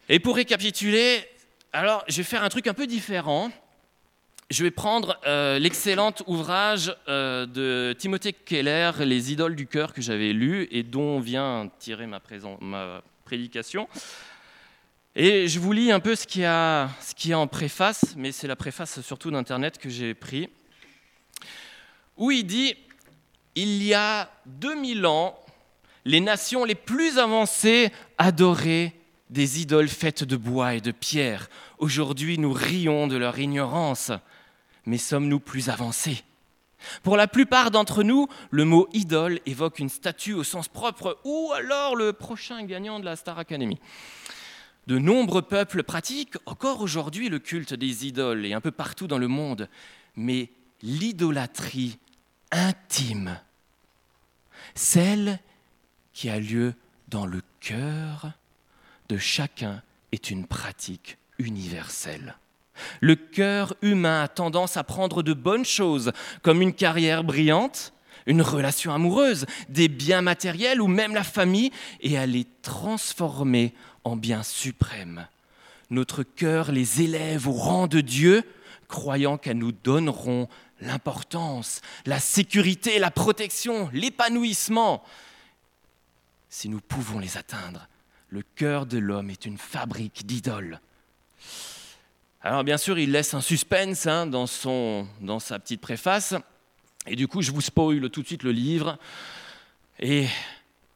Et 0.07 0.19
pour 0.19 0.35
récapituler, 0.35 1.23
alors 1.71 2.03
je 2.07 2.17
vais 2.17 2.23
faire 2.23 2.43
un 2.43 2.49
truc 2.49 2.67
un 2.67 2.73
peu 2.73 2.87
différent. 2.87 3.51
Je 4.51 4.63
vais 4.63 4.71
prendre 4.71 5.19
euh, 5.27 5.59
l'excellent 5.59 6.11
ouvrage 6.25 6.95
euh, 7.07 7.45
de 7.45 7.93
Timothée 7.93 8.33
Keller, 8.33 8.93
Les 9.01 9.31
idoles 9.31 9.55
du 9.55 9.67
cœur, 9.67 9.93
que 9.93 10.01
j'avais 10.01 10.33
lu 10.33 10.67
et 10.71 10.81
dont 10.81 11.19
vient 11.19 11.69
tirer 11.77 12.07
ma, 12.07 12.19
ma 12.59 13.03
prédication. 13.25 13.87
Et 15.15 15.47
je 15.47 15.59
vous 15.59 15.71
lis 15.71 15.91
un 15.91 15.99
peu 15.99 16.15
ce 16.15 16.25
qu'il 16.25 16.41
y 16.41 16.45
a, 16.45 16.89
ce 16.99 17.13
qui 17.13 17.31
en 17.35 17.45
préface, 17.45 18.15
mais 18.17 18.31
c'est 18.31 18.47
la 18.47 18.55
préface 18.55 19.01
surtout 19.01 19.29
d'Internet 19.29 19.77
que 19.77 19.87
j'ai 19.87 20.15
pris, 20.15 20.49
où 22.17 22.31
il 22.31 22.43
dit 22.43 22.73
Il 23.53 23.83
y 23.83 23.93
a 23.93 24.31
2000 24.47 25.05
ans, 25.05 25.39
les 26.05 26.21
nations 26.21 26.65
les 26.65 26.73
plus 26.73 27.19
avancées 27.19 27.91
adoraient 28.17 28.95
des 29.29 29.61
idoles 29.61 29.89
faites 29.89 30.23
de 30.23 30.37
bois 30.37 30.73
et 30.73 30.81
de 30.81 30.89
pierre. 30.89 31.51
Aujourd'hui, 31.77 32.39
nous 32.39 32.51
rions 32.51 33.05
de 33.05 33.15
leur 33.15 33.37
ignorance 33.37 34.11
mais 34.89 34.97
sommes-nous 34.97 35.39
plus 35.39 35.69
avancés? 35.69 36.23
Pour 37.03 37.15
la 37.15 37.27
plupart 37.27 37.71
d'entre 37.71 38.03
nous, 38.03 38.27
le 38.49 38.65
mot 38.65 38.89
idole 38.93 39.39
évoque 39.45 39.79
une 39.79 39.89
statue 39.89 40.33
au 40.33 40.43
sens 40.43 40.67
propre 40.67 41.19
ou 41.25 41.51
alors 41.53 41.95
le 41.95 42.11
prochain 42.11 42.63
gagnant 42.63 42.99
de 42.99 43.05
la 43.05 43.15
Star 43.15 43.37
Academy. 43.37 43.79
De 44.87 44.97
nombreux 44.97 45.43
peuples 45.43 45.83
pratiquent 45.83 46.37
encore 46.47 46.81
aujourd'hui 46.81 47.29
le 47.29 47.37
culte 47.37 47.75
des 47.75 48.07
idoles 48.07 48.45
et 48.45 48.53
un 48.53 48.61
peu 48.61 48.71
partout 48.71 49.07
dans 49.07 49.19
le 49.19 49.27
monde, 49.27 49.69
mais 50.15 50.49
l'idolâtrie 50.81 51.99
intime, 52.51 53.39
celle 54.73 55.39
qui 56.13 56.29
a 56.29 56.39
lieu 56.39 56.73
dans 57.09 57.27
le 57.27 57.41
cœur 57.59 58.31
de 59.09 59.17
chacun, 59.17 59.83
est 60.11 60.31
une 60.31 60.47
pratique 60.47 61.17
universelle. 61.37 62.35
Le 63.01 63.15
cœur 63.15 63.75
humain 63.81 64.23
a 64.23 64.27
tendance 64.27 64.77
à 64.77 64.83
prendre 64.83 65.23
de 65.23 65.33
bonnes 65.33 65.65
choses, 65.65 66.11
comme 66.41 66.61
une 66.61 66.73
carrière 66.73 67.23
brillante, 67.23 67.93
une 68.25 68.41
relation 68.41 68.93
amoureuse, 68.93 69.45
des 69.69 69.87
biens 69.87 70.21
matériels 70.21 70.81
ou 70.81 70.87
même 70.87 71.13
la 71.13 71.23
famille, 71.23 71.71
et 72.01 72.17
à 72.17 72.25
les 72.25 72.45
transformer 72.61 73.73
en 74.03 74.15
biens 74.15 74.43
suprêmes. 74.43 75.27
Notre 75.89 76.23
cœur 76.23 76.71
les 76.71 77.01
élève 77.01 77.47
au 77.47 77.53
rang 77.53 77.87
de 77.87 78.01
Dieu, 78.01 78.43
croyant 78.87 79.37
qu'elles 79.37 79.57
nous 79.57 79.71
donneront 79.71 80.47
l'importance, 80.81 81.81
la 82.05 82.19
sécurité, 82.19 82.99
la 82.99 83.11
protection, 83.11 83.89
l'épanouissement. 83.93 85.03
Si 86.49 86.69
nous 86.69 86.81
pouvons 86.81 87.19
les 87.19 87.37
atteindre, 87.37 87.87
le 88.29 88.43
cœur 88.55 88.85
de 88.85 88.97
l'homme 88.97 89.29
est 89.29 89.45
une 89.45 89.57
fabrique 89.57 90.25
d'idoles. 90.25 90.79
Alors 92.41 92.63
bien 92.63 92.77
sûr, 92.77 92.97
il 92.97 93.11
laisse 93.11 93.33
un 93.33 93.41
suspense 93.41 94.07
hein, 94.07 94.25
dans, 94.25 94.47
son, 94.47 95.07
dans 95.19 95.39
sa 95.39 95.59
petite 95.59 95.81
préface. 95.81 96.35
Et 97.05 97.15
du 97.15 97.27
coup, 97.27 97.41
je 97.41 97.51
vous 97.51 97.61
spoil 97.61 98.09
tout 98.09 98.21
de 98.21 98.27
suite 98.27 98.43
le 98.43 98.51
livre. 98.51 98.97
Et 99.99 100.27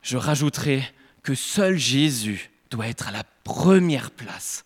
je 0.01 0.15
rajouterai 0.15 0.84
que 1.21 1.36
seul 1.36 1.77
Jésus 1.77 2.49
doit 2.69 2.88
être 2.88 3.10
à 3.10 3.12
la 3.12 3.23
première 3.43 4.12
place. 4.12 4.63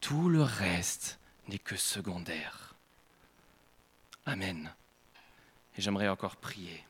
Tout 0.00 0.28
le 0.28 0.42
reste 0.42 1.18
n'est 1.48 1.58
que 1.58 1.76
secondaire. 1.76 2.74
Amen. 4.26 4.72
Et 5.76 5.82
j'aimerais 5.82 6.08
encore 6.08 6.36
prier. 6.36 6.84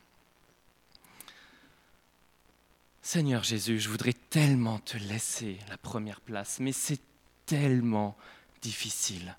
Seigneur 3.02 3.44
Jésus, 3.44 3.80
je 3.80 3.90
voudrais 3.90 4.14
tellement 4.14 4.78
te 4.78 4.96
laisser 4.96 5.58
la 5.68 5.76
première 5.76 6.22
place, 6.22 6.58
mais 6.58 6.72
c'est 6.72 7.00
tellement 7.44 8.16
difficile. 8.64 9.36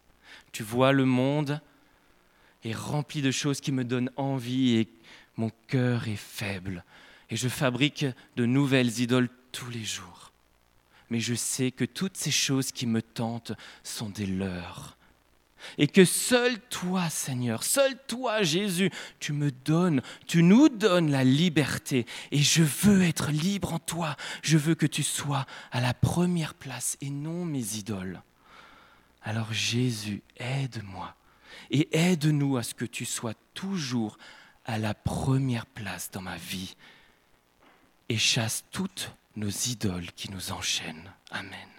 Tu 0.51 0.63
vois, 0.63 0.91
le 0.91 1.05
monde 1.05 1.59
est 2.63 2.75
rempli 2.75 3.21
de 3.21 3.31
choses 3.31 3.59
qui 3.59 3.71
me 3.71 3.83
donnent 3.83 4.11
envie 4.15 4.75
et 4.75 4.87
mon 5.35 5.51
cœur 5.67 6.07
est 6.07 6.15
faible. 6.15 6.85
Et 7.29 7.35
je 7.35 7.49
fabrique 7.49 8.05
de 8.35 8.45
nouvelles 8.45 8.99
idoles 8.99 9.29
tous 9.51 9.69
les 9.69 9.83
jours. 9.83 10.31
Mais 11.09 11.19
je 11.19 11.33
sais 11.33 11.71
que 11.71 11.85
toutes 11.85 12.17
ces 12.17 12.31
choses 12.31 12.71
qui 12.71 12.85
me 12.85 13.01
tentent 13.01 13.53
sont 13.83 14.09
des 14.09 14.27
leurs. 14.27 14.97
Et 15.79 15.87
que 15.87 16.05
seul 16.05 16.59
toi, 16.69 17.09
Seigneur, 17.09 17.63
seul 17.63 17.97
toi, 18.07 18.43
Jésus, 18.43 18.91
tu 19.19 19.33
me 19.33 19.49
donnes, 19.51 20.01
tu 20.27 20.43
nous 20.43 20.69
donnes 20.69 21.09
la 21.09 21.23
liberté. 21.23 22.05
Et 22.31 22.37
je 22.37 22.61
veux 22.61 23.01
être 23.01 23.31
libre 23.31 23.73
en 23.73 23.79
toi. 23.79 24.15
Je 24.43 24.57
veux 24.57 24.75
que 24.75 24.85
tu 24.85 25.01
sois 25.01 25.47
à 25.71 25.81
la 25.81 25.95
première 25.95 26.53
place 26.53 26.97
et 27.01 27.09
non 27.09 27.45
mes 27.45 27.77
idoles. 27.77 28.21
Alors 29.25 29.51
Jésus, 29.51 30.21
aide-moi 30.37 31.15
et 31.71 31.89
aide-nous 31.97 32.57
à 32.57 32.63
ce 32.63 32.75
que 32.75 32.85
tu 32.85 33.05
sois 33.05 33.33
toujours 33.55 34.17
à 34.65 34.77
la 34.77 34.93
première 34.93 35.65
place 35.65 36.11
dans 36.11 36.21
ma 36.21 36.37
vie 36.37 36.75
et 38.07 38.17
chasse 38.17 38.63
toutes 38.71 39.11
nos 39.35 39.49
idoles 39.49 40.11
qui 40.11 40.29
nous 40.29 40.51
enchaînent. 40.51 41.11
Amen. 41.31 41.74